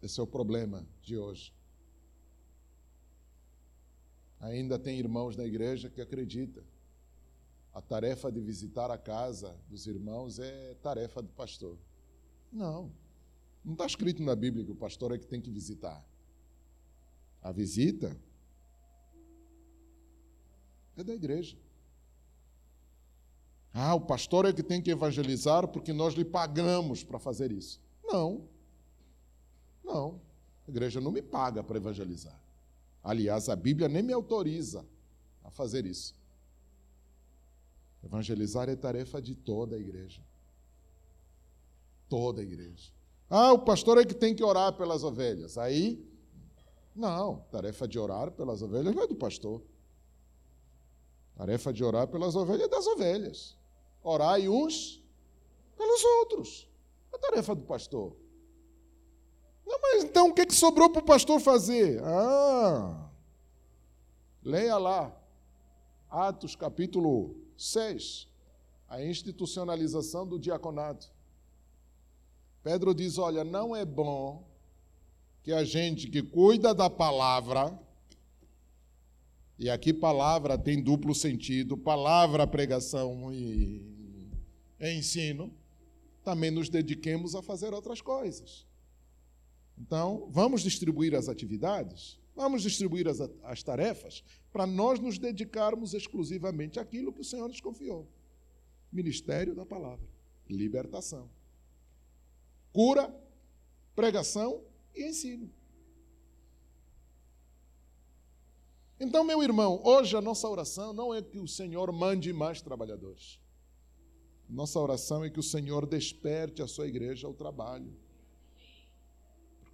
[0.00, 1.52] Esse é o problema de hoje.
[4.40, 6.62] Ainda tem irmãos na igreja que acreditam.
[7.72, 11.78] A tarefa de visitar a casa dos irmãos é tarefa do pastor.
[12.52, 12.92] Não.
[13.64, 16.04] Não está escrito na Bíblia que o pastor é que tem que visitar.
[17.42, 18.16] A visita
[20.96, 21.56] é da igreja.
[23.72, 27.80] Ah, o pastor é que tem que evangelizar porque nós lhe pagamos para fazer isso.
[28.02, 28.48] Não.
[29.84, 30.20] Não.
[30.66, 32.38] A igreja não me paga para evangelizar.
[33.02, 34.84] Aliás, a Bíblia nem me autoriza
[35.42, 36.14] a fazer isso.
[38.02, 40.22] Evangelizar é tarefa de toda a igreja.
[42.08, 42.92] Toda a igreja.
[43.28, 45.58] Ah, o pastor é que tem que orar pelas ovelhas.
[45.58, 46.06] Aí,
[46.94, 49.62] não, tarefa de orar pelas ovelhas não é do pastor.
[51.34, 53.56] Tarefa de orar pelas ovelhas é das ovelhas.
[54.02, 55.02] Orai uns
[55.76, 56.68] pelos outros.
[57.12, 58.16] É tarefa do pastor.
[59.68, 62.02] Não, mas então o que, que sobrou para o pastor fazer?
[62.02, 63.10] Ah,
[64.42, 65.14] leia lá,
[66.08, 68.26] Atos capítulo 6,
[68.88, 71.12] a institucionalização do diaconato.
[72.62, 74.48] Pedro diz: olha, não é bom
[75.42, 77.78] que a gente que cuida da palavra,
[79.58, 83.82] e aqui palavra tem duplo sentido, palavra, pregação e
[84.80, 85.52] ensino,
[86.24, 88.67] também nos dediquemos a fazer outras coisas.
[89.80, 96.80] Então, vamos distribuir as atividades, vamos distribuir as, as tarefas, para nós nos dedicarmos exclusivamente
[96.80, 98.08] àquilo que o Senhor nos confiou:
[98.92, 100.06] ministério da palavra,
[100.48, 101.30] libertação,
[102.72, 103.14] cura,
[103.94, 104.62] pregação
[104.94, 105.50] e ensino.
[109.00, 113.38] Então, meu irmão, hoje a nossa oração não é que o Senhor mande mais trabalhadores.
[114.48, 117.94] Nossa oração é que o Senhor desperte a sua igreja ao trabalho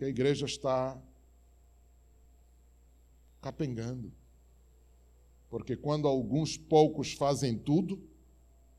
[0.05, 1.01] porque a igreja está
[3.41, 4.13] capengando.
[5.49, 8.03] Porque quando alguns poucos fazem tudo,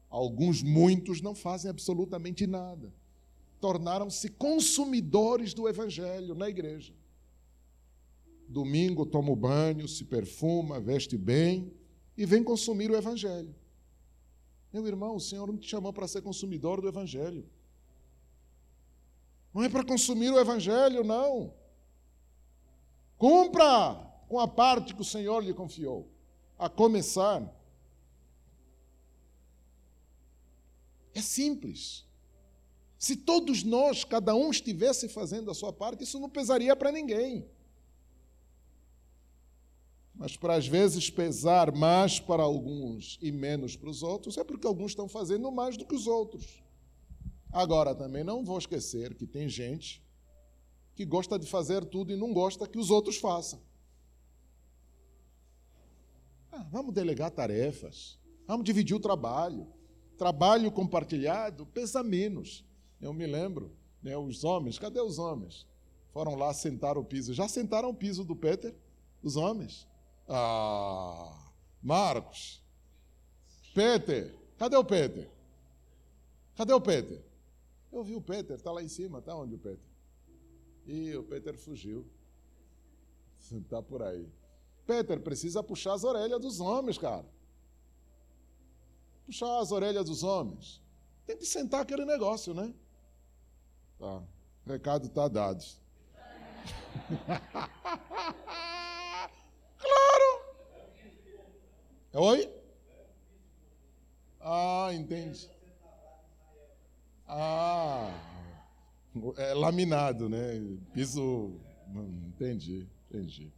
[0.10, 2.94] alguns muitos não fazem absolutamente nada.
[3.60, 6.94] Tornaram-se consumidores do evangelho na igreja.
[8.48, 11.72] Domingo toma o banho, se perfuma, veste bem
[12.16, 13.56] e vem consumir o evangelho.
[14.72, 17.46] Meu irmão, o Senhor não te chamou para ser consumidor do evangelho.
[19.56, 21.54] Não é para consumir o evangelho, não.
[23.18, 23.96] Cumpra
[24.28, 26.12] com a parte que o Senhor lhe confiou.
[26.60, 27.42] A começar,
[31.14, 32.06] é simples.
[33.00, 37.50] Se todos nós, cada um estivesse fazendo a sua parte, isso não pesaria para ninguém.
[40.14, 44.68] Mas para às vezes pesar mais para alguns e menos para os outros, é porque
[44.68, 46.65] alguns estão fazendo mais do que os outros.
[47.56, 50.04] Agora, também não vou esquecer que tem gente
[50.94, 53.62] que gosta de fazer tudo e não gosta que os outros façam.
[56.52, 59.72] Ah, vamos delegar tarefas, vamos dividir o trabalho.
[60.18, 62.66] Trabalho compartilhado pesa menos.
[63.00, 63.72] Eu me lembro,
[64.04, 65.66] né, os homens, cadê os homens?
[66.12, 67.34] Foram lá sentar o piso.
[67.34, 68.76] Já sentaram o piso do Peter?
[69.24, 69.88] Os homens?
[70.28, 72.62] Ah, Marcos.
[73.74, 75.30] Peter, cadê o Peter?
[76.58, 77.24] Cadê o Peter?
[77.96, 79.80] Eu vi o Peter, está lá em cima, está onde o Peter?
[80.86, 82.06] E o Peter fugiu.
[83.40, 84.30] Está por aí.
[84.86, 87.26] Peter precisa puxar as orelhas dos homens, cara.
[89.26, 90.82] Puxar as orelhas dos homens.
[91.26, 92.76] Tem que sentar aquele negócio, né?
[93.98, 94.22] Tá.
[94.66, 95.64] O recado está dado.
[99.80, 100.42] claro!
[102.14, 102.54] Oi?
[104.42, 105.55] Ah, entendi.
[107.28, 108.14] Ah,
[109.38, 110.62] é laminado, né?
[110.94, 111.54] Piso.
[112.28, 113.52] Entendi, entendi.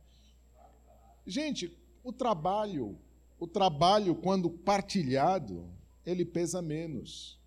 [1.25, 2.97] Gente, o trabalho,
[3.39, 5.69] o trabalho, quando partilhado,
[6.05, 7.39] ele pesa menos.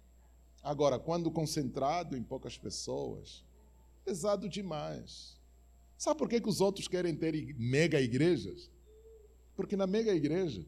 [0.63, 3.45] Agora, quando concentrado em poucas pessoas,
[4.05, 5.39] pesado demais.
[5.97, 8.71] Sabe por que, que os outros querem ter mega igrejas?
[9.55, 10.67] Porque na mega igreja,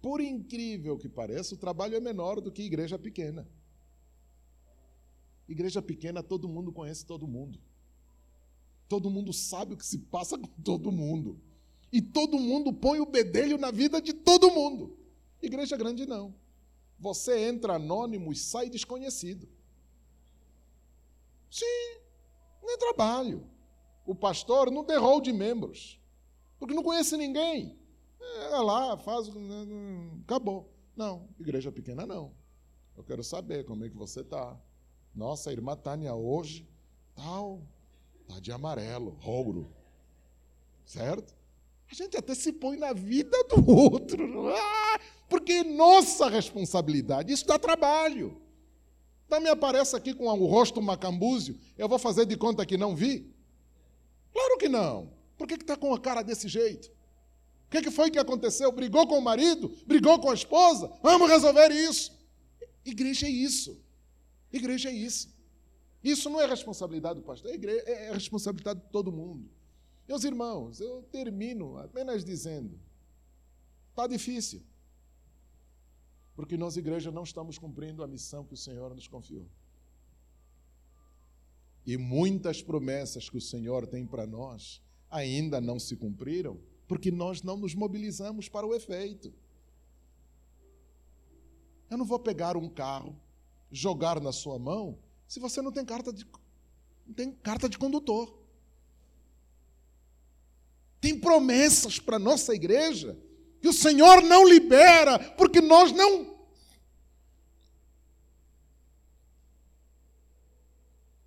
[0.00, 3.48] por incrível que pareça, o trabalho é menor do que igreja pequena.
[5.48, 7.60] Igreja pequena, todo mundo conhece todo mundo.
[8.88, 11.40] Todo mundo sabe o que se passa com todo mundo.
[11.92, 14.96] E todo mundo põe o bedelho na vida de todo mundo.
[15.42, 16.34] Igreja grande não.
[16.98, 19.48] Você entra anônimo e sai desconhecido.
[21.50, 22.00] Sim,
[22.62, 23.46] nem trabalho.
[24.06, 26.00] O pastor não tem rol de membros,
[26.58, 27.78] porque não conhece ninguém.
[28.20, 29.28] É lá, faz.
[30.22, 30.72] Acabou.
[30.96, 32.32] Não, igreja pequena não.
[32.96, 34.58] Eu quero saber como é que você está.
[35.14, 36.66] Nossa, a irmã Tânia hoje,
[37.14, 37.62] tal,
[38.26, 39.70] tá de amarelo, rouro.
[40.84, 41.34] Certo?
[41.90, 47.46] A gente até se põe na vida do outro, ah, porque é nossa responsabilidade, isso
[47.46, 48.40] dá trabalho.
[49.26, 52.96] Então me aparece aqui com o rosto macambúzio, eu vou fazer de conta que não
[52.96, 53.30] vi?
[54.32, 55.12] Claro que não.
[55.36, 56.90] Por que está com a cara desse jeito?
[57.66, 58.70] O que, que foi que aconteceu?
[58.70, 59.74] Brigou com o marido?
[59.86, 60.90] Brigou com a esposa?
[61.02, 62.12] Vamos resolver isso.
[62.84, 63.81] Igreja é isso.
[64.52, 65.34] Igreja é isso.
[66.02, 69.48] Isso não é responsabilidade do pastor, é, igreja, é responsabilidade de todo mundo.
[70.08, 72.78] Meus irmãos, eu termino apenas dizendo:
[73.90, 74.62] está difícil.
[76.34, 79.46] Porque nós, igreja, não estamos cumprindo a missão que o Senhor nos confiou.
[81.86, 86.58] E muitas promessas que o Senhor tem para nós ainda não se cumpriram,
[86.88, 89.32] porque nós não nos mobilizamos para o efeito.
[91.90, 93.14] Eu não vou pegar um carro,
[93.72, 96.26] jogar na sua mão, se você não tem carta de,
[97.06, 98.38] não tem carta de condutor.
[101.00, 103.18] Tem promessas para a nossa igreja
[103.60, 106.32] que o Senhor não libera, porque nós não.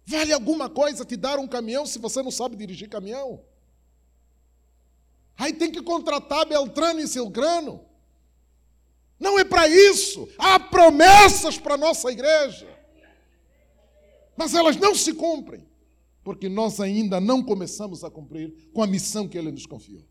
[0.05, 3.43] Vale alguma coisa te dar um caminhão se você não sabe dirigir caminhão?
[5.35, 7.84] Aí tem que contratar Beltrano e Silgrano.
[9.20, 10.28] Não é para isso.
[10.38, 12.68] Há promessas para a nossa igreja.
[14.36, 15.66] Mas elas não se cumprem
[16.26, 20.04] porque nós ainda não começamos a cumprir com a missão que Ele nos confiou.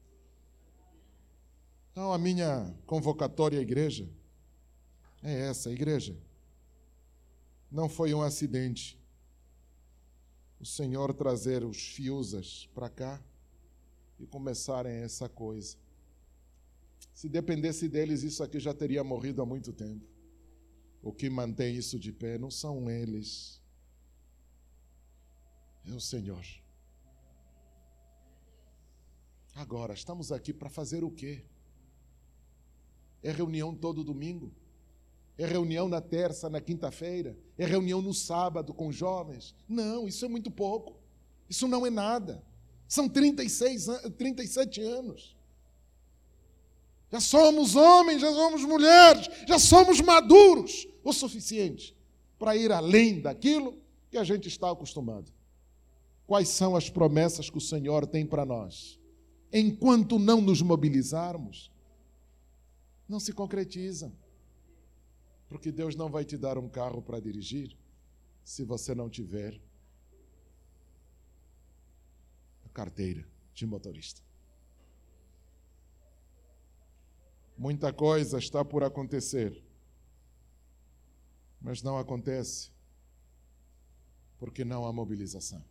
[1.90, 4.08] Então, a minha convocatória à igreja
[5.22, 6.16] é essa, igreja.
[7.70, 8.96] Não foi um acidente
[10.60, 13.22] o Senhor trazer os fiusas para cá
[14.18, 15.76] e começarem essa coisa.
[17.14, 20.04] Se dependesse deles, isso aqui já teria morrido há muito tempo.
[21.00, 23.62] O que mantém isso de pé não são eles,
[25.86, 26.44] é o Senhor.
[29.54, 31.44] Agora, estamos aqui para fazer o quê?
[33.22, 34.52] É reunião todo domingo?
[35.38, 37.38] É reunião na terça, na quinta-feira?
[37.56, 39.54] É reunião no sábado com jovens?
[39.68, 41.00] Não, isso é muito pouco.
[41.48, 42.42] Isso não é nada.
[42.88, 43.86] São 36,
[44.16, 45.33] 37 anos.
[47.14, 51.96] Já somos homens, já somos mulheres, já somos maduros o suficiente
[52.36, 53.80] para ir além daquilo
[54.10, 55.32] que a gente está acostumado.
[56.26, 58.98] Quais são as promessas que o Senhor tem para nós?
[59.52, 61.70] Enquanto não nos mobilizarmos,
[63.08, 64.12] não se concretizam.
[65.48, 67.78] Porque Deus não vai te dar um carro para dirigir
[68.42, 69.60] se você não tiver
[72.64, 73.24] a carteira
[73.54, 74.23] de motorista.
[77.56, 79.62] Muita coisa está por acontecer,
[81.60, 82.72] mas não acontece
[84.38, 85.64] porque não há mobilização.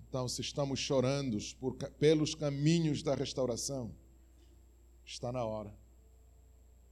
[0.00, 3.94] Então, se estamos chorando por, pelos caminhos da restauração,
[5.06, 5.74] está na hora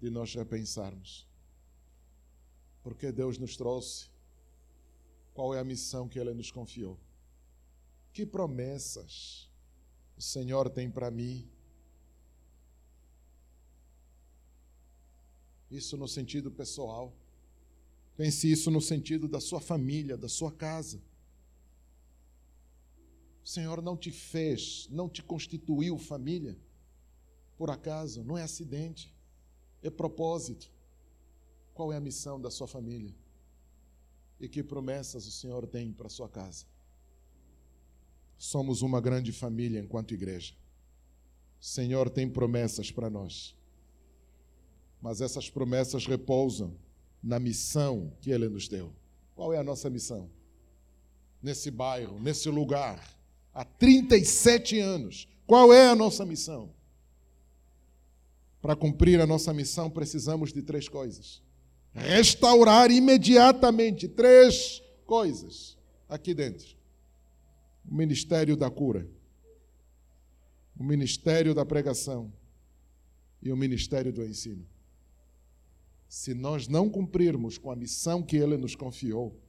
[0.01, 1.29] de nós repensarmos.
[2.83, 4.09] Porque Deus nos trouxe?
[5.35, 6.99] Qual é a missão que Ele nos confiou?
[8.13, 9.51] Que promessas
[10.17, 11.47] o Senhor tem para mim?
[15.71, 17.17] Isso no sentido pessoal.
[18.17, 21.01] Pense isso no sentido da sua família, da sua casa.
[23.45, 26.59] O Senhor não te fez, não te constituiu família
[27.57, 29.15] por acaso, não é acidente,
[29.83, 30.71] é propósito.
[31.73, 33.15] Qual é a missão da sua família?
[34.39, 36.65] E que promessas o Senhor tem para a sua casa?
[38.37, 40.55] Somos uma grande família enquanto igreja.
[41.61, 43.55] O Senhor tem promessas para nós.
[45.01, 46.77] Mas essas promessas repousam
[47.23, 48.93] na missão que Ele nos deu.
[49.35, 50.31] Qual é a nossa missão?
[51.43, 53.03] Nesse bairro, nesse lugar,
[53.55, 55.29] há 37 anos.
[55.47, 56.73] Qual é a nossa missão?
[58.61, 61.43] Para cumprir a nossa missão, precisamos de três coisas.
[61.93, 65.79] restaurar imediatamente três coisas
[66.09, 66.77] aqui dentro:
[67.91, 69.09] o ministério da cura,
[70.79, 72.33] o ministério da pregação
[73.43, 74.67] e o ministério do ensino.
[76.11, 79.41] Se nós não cumprirmos com a missão que ele nos confiou,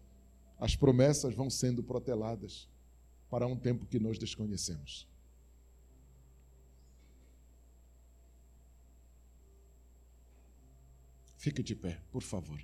[0.60, 2.70] as promessas vão sendo proteladas
[3.32, 5.08] para um tempo que nós desconhecemos.
[11.36, 12.64] Fique de pé, por favor.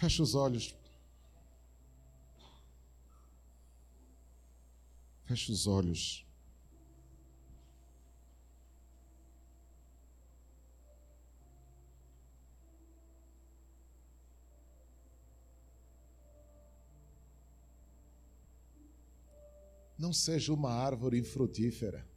[0.00, 0.74] Feche os olhos.
[5.26, 6.26] Feche os olhos.
[19.98, 22.08] Não seja uma árvore infrutífera.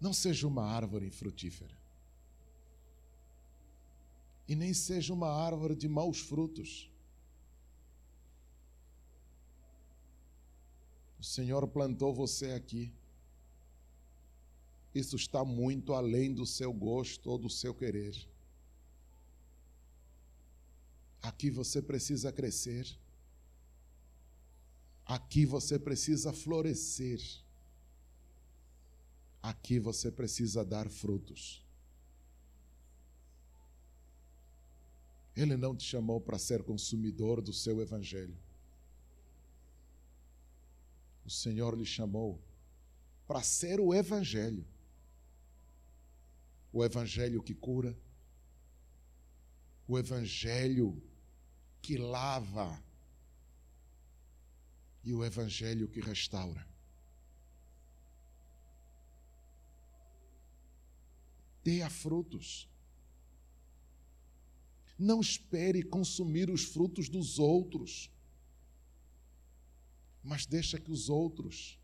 [0.00, 1.85] Não seja uma árvore infrutífera.
[4.48, 6.90] E nem seja uma árvore de maus frutos.
[11.18, 12.92] O Senhor plantou você aqui.
[14.94, 18.16] Isso está muito além do seu gosto ou do seu querer.
[21.20, 22.86] Aqui você precisa crescer.
[25.04, 27.20] Aqui você precisa florescer.
[29.42, 31.65] Aqui você precisa dar frutos.
[35.36, 38.36] Ele não te chamou para ser consumidor do seu evangelho.
[41.24, 42.42] O Senhor lhe chamou
[43.26, 44.66] para ser o evangelho.
[46.72, 47.96] O evangelho que cura,
[49.86, 51.02] o evangelho
[51.80, 52.82] que lava
[55.06, 56.66] e o Evangelho que restaura.
[61.62, 62.68] Dê frutos.
[64.98, 68.10] Não espere consumir os frutos dos outros,
[70.22, 71.78] mas deixa que os outros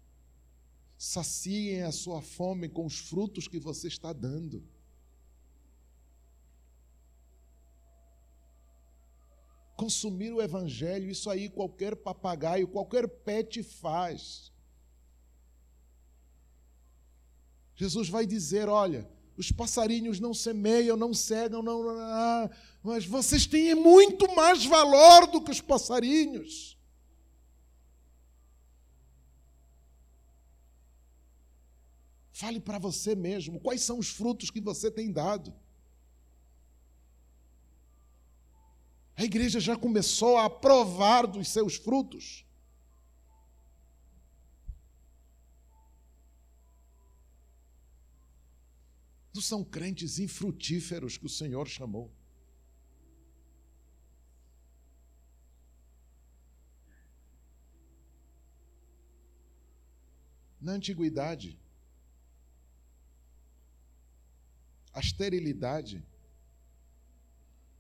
[0.97, 4.65] saciem a sua fome com os frutos que você está dando.
[9.83, 14.53] consumir o evangelho, isso aí qualquer papagaio, qualquer pet faz.
[17.75, 22.51] Jesus vai dizer: olha, os passarinhos não semeiam, não cegam, não, não, não,
[22.83, 26.77] mas vocês têm muito mais valor do que os passarinhos.
[32.33, 35.55] Fale para você mesmo quais são os frutos que você tem dado.
[39.17, 42.45] A igreja já começou a provar dos seus frutos.
[49.35, 52.13] Não são crentes infrutíferos que o Senhor chamou.
[60.61, 61.59] Na antiguidade,
[64.93, 66.07] a esterilidade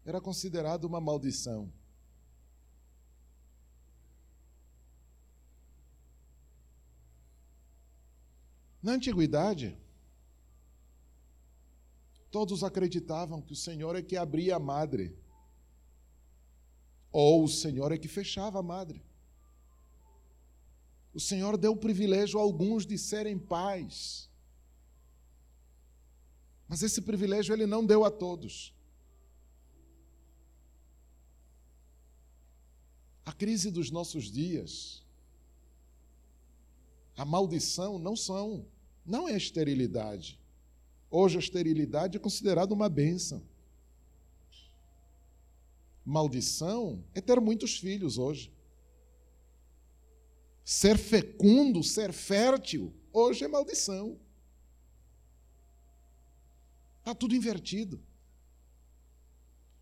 [0.04, 1.72] era considerado uma maldição.
[8.82, 9.78] Na antiguidade,
[12.32, 15.14] todos acreditavam que o Senhor é que abria a madre,
[17.12, 19.04] ou o Senhor é que fechava a madre.
[21.12, 24.30] O Senhor deu o privilégio a alguns de serem pais.
[26.66, 28.74] Mas esse privilégio ele não deu a todos.
[33.26, 35.04] A crise dos nossos dias,
[37.14, 38.66] a maldição não são,
[39.04, 40.41] não é a esterilidade.
[41.14, 43.42] Hoje a esterilidade é considerada uma bênção.
[46.02, 48.50] Maldição é ter muitos filhos hoje.
[50.64, 54.18] Ser fecundo, ser fértil, hoje é maldição.
[57.00, 58.00] Está tudo invertido.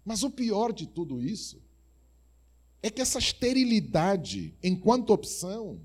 [0.04, 1.62] Mas o pior de tudo isso
[2.82, 5.80] é que essa esterilidade, enquanto opção,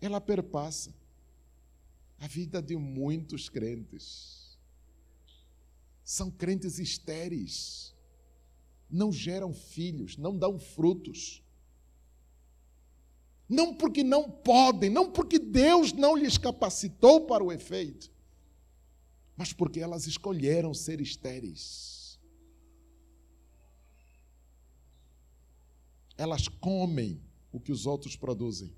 [0.00, 0.94] ela perpassa
[2.24, 4.58] a vida de muitos crentes.
[6.02, 7.94] São crentes estéreis,
[8.90, 11.42] não geram filhos, não dão frutos.
[13.46, 18.10] Não porque não podem, não porque Deus não lhes capacitou para o efeito,
[19.36, 22.18] mas porque elas escolheram ser estéreis.
[26.16, 27.20] Elas comem
[27.52, 28.74] o que os outros produzem,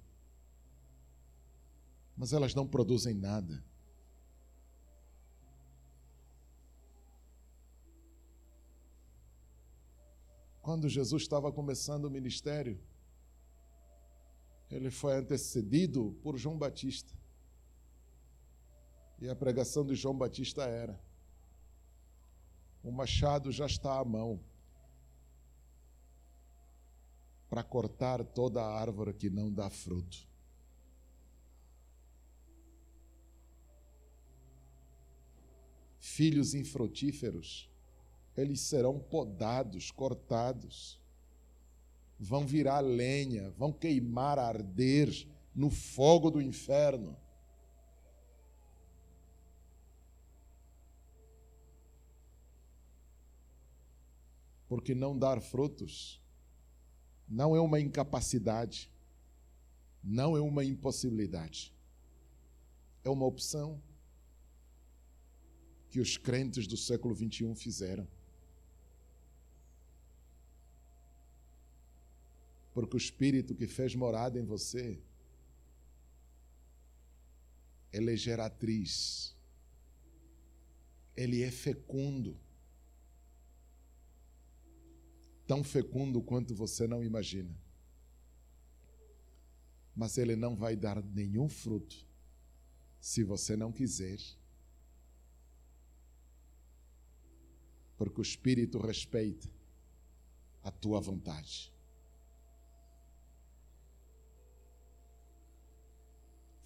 [2.16, 3.62] mas elas não produzem nada.
[10.62, 12.80] Quando Jesus estava começando o ministério,
[14.70, 17.12] ele foi antecedido por João Batista.
[19.20, 21.00] E a pregação de João Batista era:
[22.82, 24.40] o machado já está à mão
[27.48, 30.26] para cortar toda árvore que não dá fruto.
[36.16, 37.70] Filhos infrutíferos,
[38.34, 40.98] eles serão podados, cortados
[42.18, 45.10] vão virar lenha, vão queimar, arder
[45.54, 47.14] no fogo do inferno.
[54.66, 56.18] Porque não dar frutos
[57.28, 58.90] não é uma incapacidade,
[60.02, 61.74] não é uma impossibilidade,
[63.04, 63.82] é uma opção
[65.90, 68.06] que os crentes do século XXI fizeram.
[72.76, 75.00] porque o Espírito que fez morada em você,
[77.90, 79.34] ele é geratriz,
[81.16, 82.38] ele é fecundo,
[85.46, 87.58] tão fecundo quanto você não imagina.
[89.94, 92.06] Mas ele não vai dar nenhum fruto
[93.00, 94.18] se você não quiser.
[97.96, 99.48] Porque o Espírito respeita
[100.62, 101.72] a tua vontade.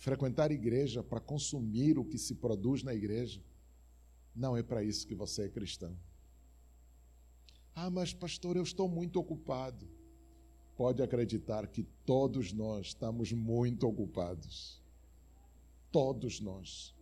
[0.00, 3.44] frequentar igreja para consumir o que se produz na igreja.
[4.34, 5.94] Não é para isso que você é cristão.
[7.74, 9.86] Ah, mas pastor, eu estou muito ocupado.
[10.74, 14.82] Pode acreditar que todos nós estamos muito ocupados.
[15.92, 16.94] Todos nós.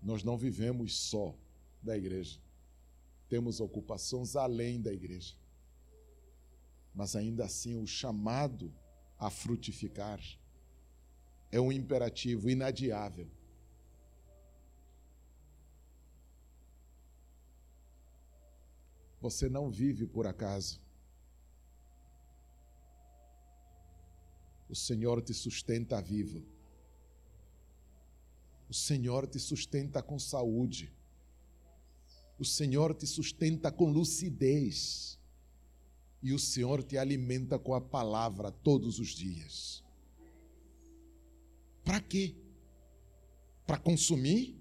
[0.00, 1.34] Nós não vivemos só
[1.82, 2.40] da igreja.
[3.28, 5.34] Temos ocupações além da igreja.
[6.94, 8.72] Mas ainda assim, o chamado
[9.18, 10.20] a frutificar.
[11.50, 13.28] É um imperativo inadiável.
[19.20, 20.80] Você não vive por acaso.
[24.68, 26.44] O Senhor te sustenta vivo.
[28.68, 30.92] O Senhor te sustenta com saúde.
[32.38, 35.18] O Senhor te sustenta com lucidez
[36.22, 39.82] e o Senhor te alimenta com a palavra todos os dias.
[41.84, 42.36] Para quê?
[43.66, 44.56] Para consumir?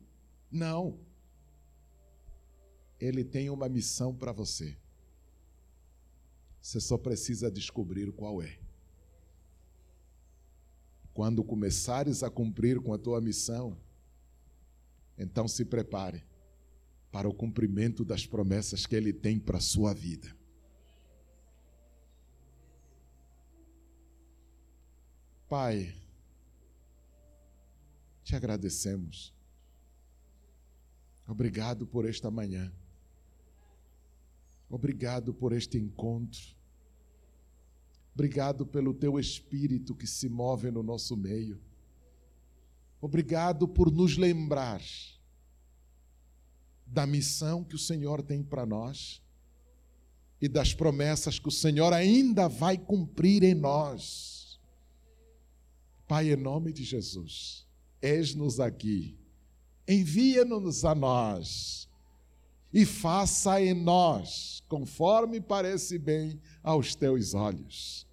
[0.52, 1.00] Não.
[3.00, 4.76] Ele tem uma missão para você.
[6.60, 8.60] Você só precisa descobrir qual é.
[11.14, 13.78] Quando começares a cumprir com a tua missão,
[15.16, 16.27] então se prepare
[17.18, 20.38] para o cumprimento das promessas que ele tem para a sua vida.
[25.50, 25.96] Pai,
[28.24, 29.34] te agradecemos.
[31.28, 32.72] Obrigado por esta manhã.
[34.70, 36.56] Obrigado por este encontro.
[38.14, 41.60] Obrigado pelo teu espírito que se move no nosso meio.
[43.02, 44.84] Obrigado por nos lembrar
[46.88, 49.22] da missão que o Senhor tem para nós
[50.42, 54.60] e das promessas que o Senhor ainda vai cumprir em nós.
[56.08, 57.68] Pai, em nome de Jesus,
[58.02, 59.18] eis-nos aqui,
[59.88, 61.90] envia-nos a nós
[62.74, 68.08] e faça em nós conforme parece bem aos teus olhos.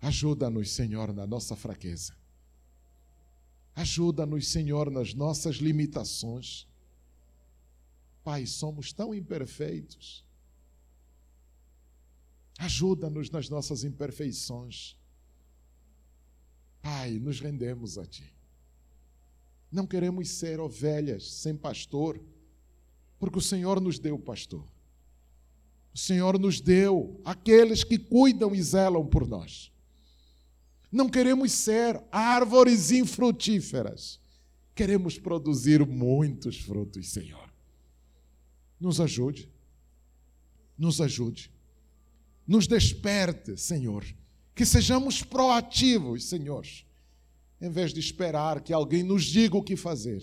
[0.00, 2.14] Ajuda-nos, Senhor, na nossa fraqueza.
[3.76, 6.66] Ajuda-nos, Senhor, nas nossas limitações.
[8.24, 10.26] Pai, somos tão imperfeitos
[12.58, 14.96] Ajuda-nos nas nossas imperfeições.
[16.80, 18.32] Pai, nos rendemos a Ti.
[19.70, 22.20] Não queremos ser ovelhas sem pastor,
[23.18, 24.64] porque o Senhor nos deu pastor.
[25.94, 29.72] O Senhor nos deu aqueles que cuidam e zelam por nós.
[30.90, 34.20] Não queremos ser árvores infrutíferas.
[34.74, 37.50] Queremos produzir muitos frutos, Senhor.
[38.78, 39.48] Nos ajude.
[40.78, 41.50] Nos ajude
[42.46, 44.04] nos desperte, Senhor.
[44.54, 46.66] Que sejamos proativos, Senhor.
[47.58, 50.22] em vez de esperar que alguém nos diga o que fazer.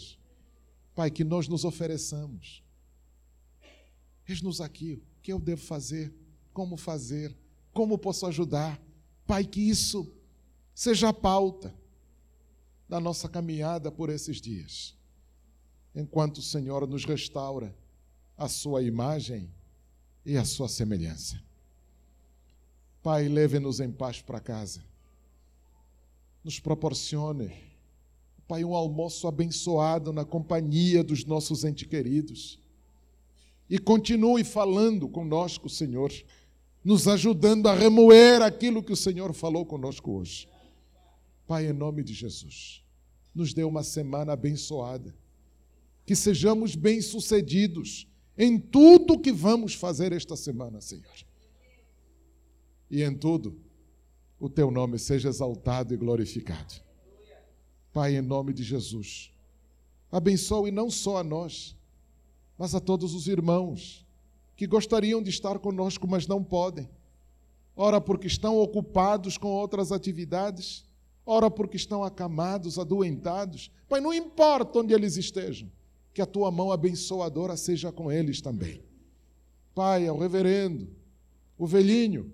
[0.93, 2.63] Pai, que nós nos ofereçamos.
[4.27, 6.13] Eis-nos aqui, o que eu devo fazer,
[6.53, 7.35] como fazer,
[7.73, 8.79] como posso ajudar.
[9.25, 10.13] Pai, que isso
[10.73, 11.73] seja a pauta
[12.87, 14.95] da nossa caminhada por esses dias,
[15.95, 17.75] enquanto o Senhor nos restaura
[18.37, 19.49] a sua imagem
[20.25, 21.41] e a sua semelhança.
[23.01, 24.81] Pai, leve-nos em paz para casa.
[26.43, 27.53] Nos proporcione,
[28.47, 32.59] Pai, um almoço abençoado na companhia dos nossos entes queridos.
[33.69, 36.11] E continue falando conosco, Senhor,
[36.83, 40.47] nos ajudando a remoer aquilo que o Senhor falou conosco hoje.
[41.47, 42.83] Pai, em nome de Jesus,
[43.33, 45.13] nos dê uma semana abençoada.
[46.05, 48.07] Que sejamos bem-sucedidos
[48.37, 51.13] em tudo que vamos fazer esta semana, Senhor.
[52.89, 53.57] E em tudo,
[54.39, 56.75] o teu nome seja exaltado e glorificado.
[57.93, 59.31] Pai, em nome de Jesus,
[60.11, 61.75] abençoe não só a nós,
[62.57, 64.05] mas a todos os irmãos
[64.55, 66.89] que gostariam de estar conosco, mas não podem.
[67.75, 70.85] Ora, porque estão ocupados com outras atividades,
[71.25, 73.71] ora, porque estão acamados, adoentados.
[73.87, 75.71] Pai, não importa onde eles estejam
[76.13, 78.83] que a tua mão abençoadora seja com eles também.
[79.73, 80.87] Pai, ao reverendo,
[81.57, 82.31] o velhinho,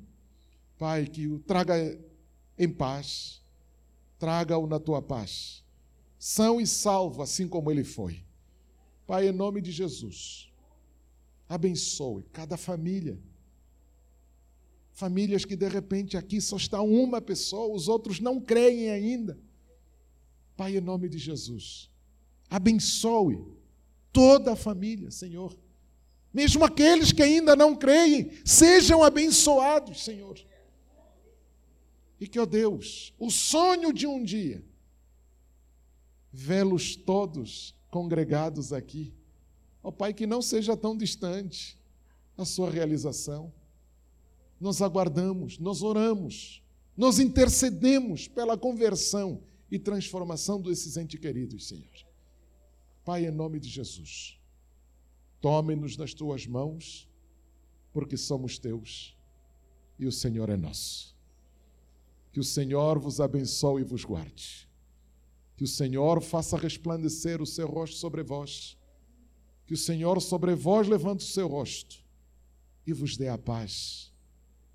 [0.78, 1.76] Pai, que o traga
[2.57, 3.41] em paz,
[4.18, 5.64] traga-o na tua paz,
[6.18, 8.24] são e salvo, assim como ele foi.
[9.07, 10.52] Pai, em nome de Jesus,
[11.48, 13.18] abençoe cada família.
[15.00, 19.40] Famílias que de repente aqui só está uma pessoa, os outros não creem ainda.
[20.58, 21.90] Pai, em nome de Jesus,
[22.50, 23.42] abençoe
[24.12, 25.58] toda a família, Senhor.
[26.34, 30.38] Mesmo aqueles que ainda não creem, sejam abençoados, Senhor.
[32.20, 34.62] E que, ó Deus, o sonho de um dia,
[36.30, 39.14] vê-los todos congregados aqui,
[39.82, 41.80] ó Pai, que não seja tão distante
[42.38, 43.58] a sua realização.
[44.60, 46.61] Nós aguardamos, nós oramos,
[46.95, 49.41] nós intercedemos pela conversão
[49.72, 52.06] e transformação desses entes queridos, Senhor.
[53.06, 54.38] Pai, em nome de Jesus,
[55.40, 57.07] tome-nos nas tuas mãos,
[57.94, 59.18] porque somos teus
[59.98, 61.15] e o Senhor é nosso.
[62.31, 64.68] Que o Senhor vos abençoe e vos guarde.
[65.57, 68.77] Que o Senhor faça resplandecer o seu rosto sobre vós.
[69.65, 71.98] Que o Senhor sobre vós levante o seu rosto
[72.88, 74.09] e vos dê a paz,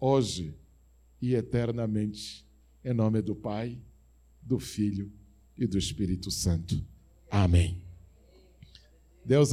[0.05, 0.55] hoje
[1.21, 2.47] e eternamente,
[2.85, 3.79] em nome do Pai,
[4.43, 5.11] do Filho
[5.57, 6.85] e do Espírito Santo.
[7.31, 7.81] Amém.
[9.25, 9.53] Deus abençoe.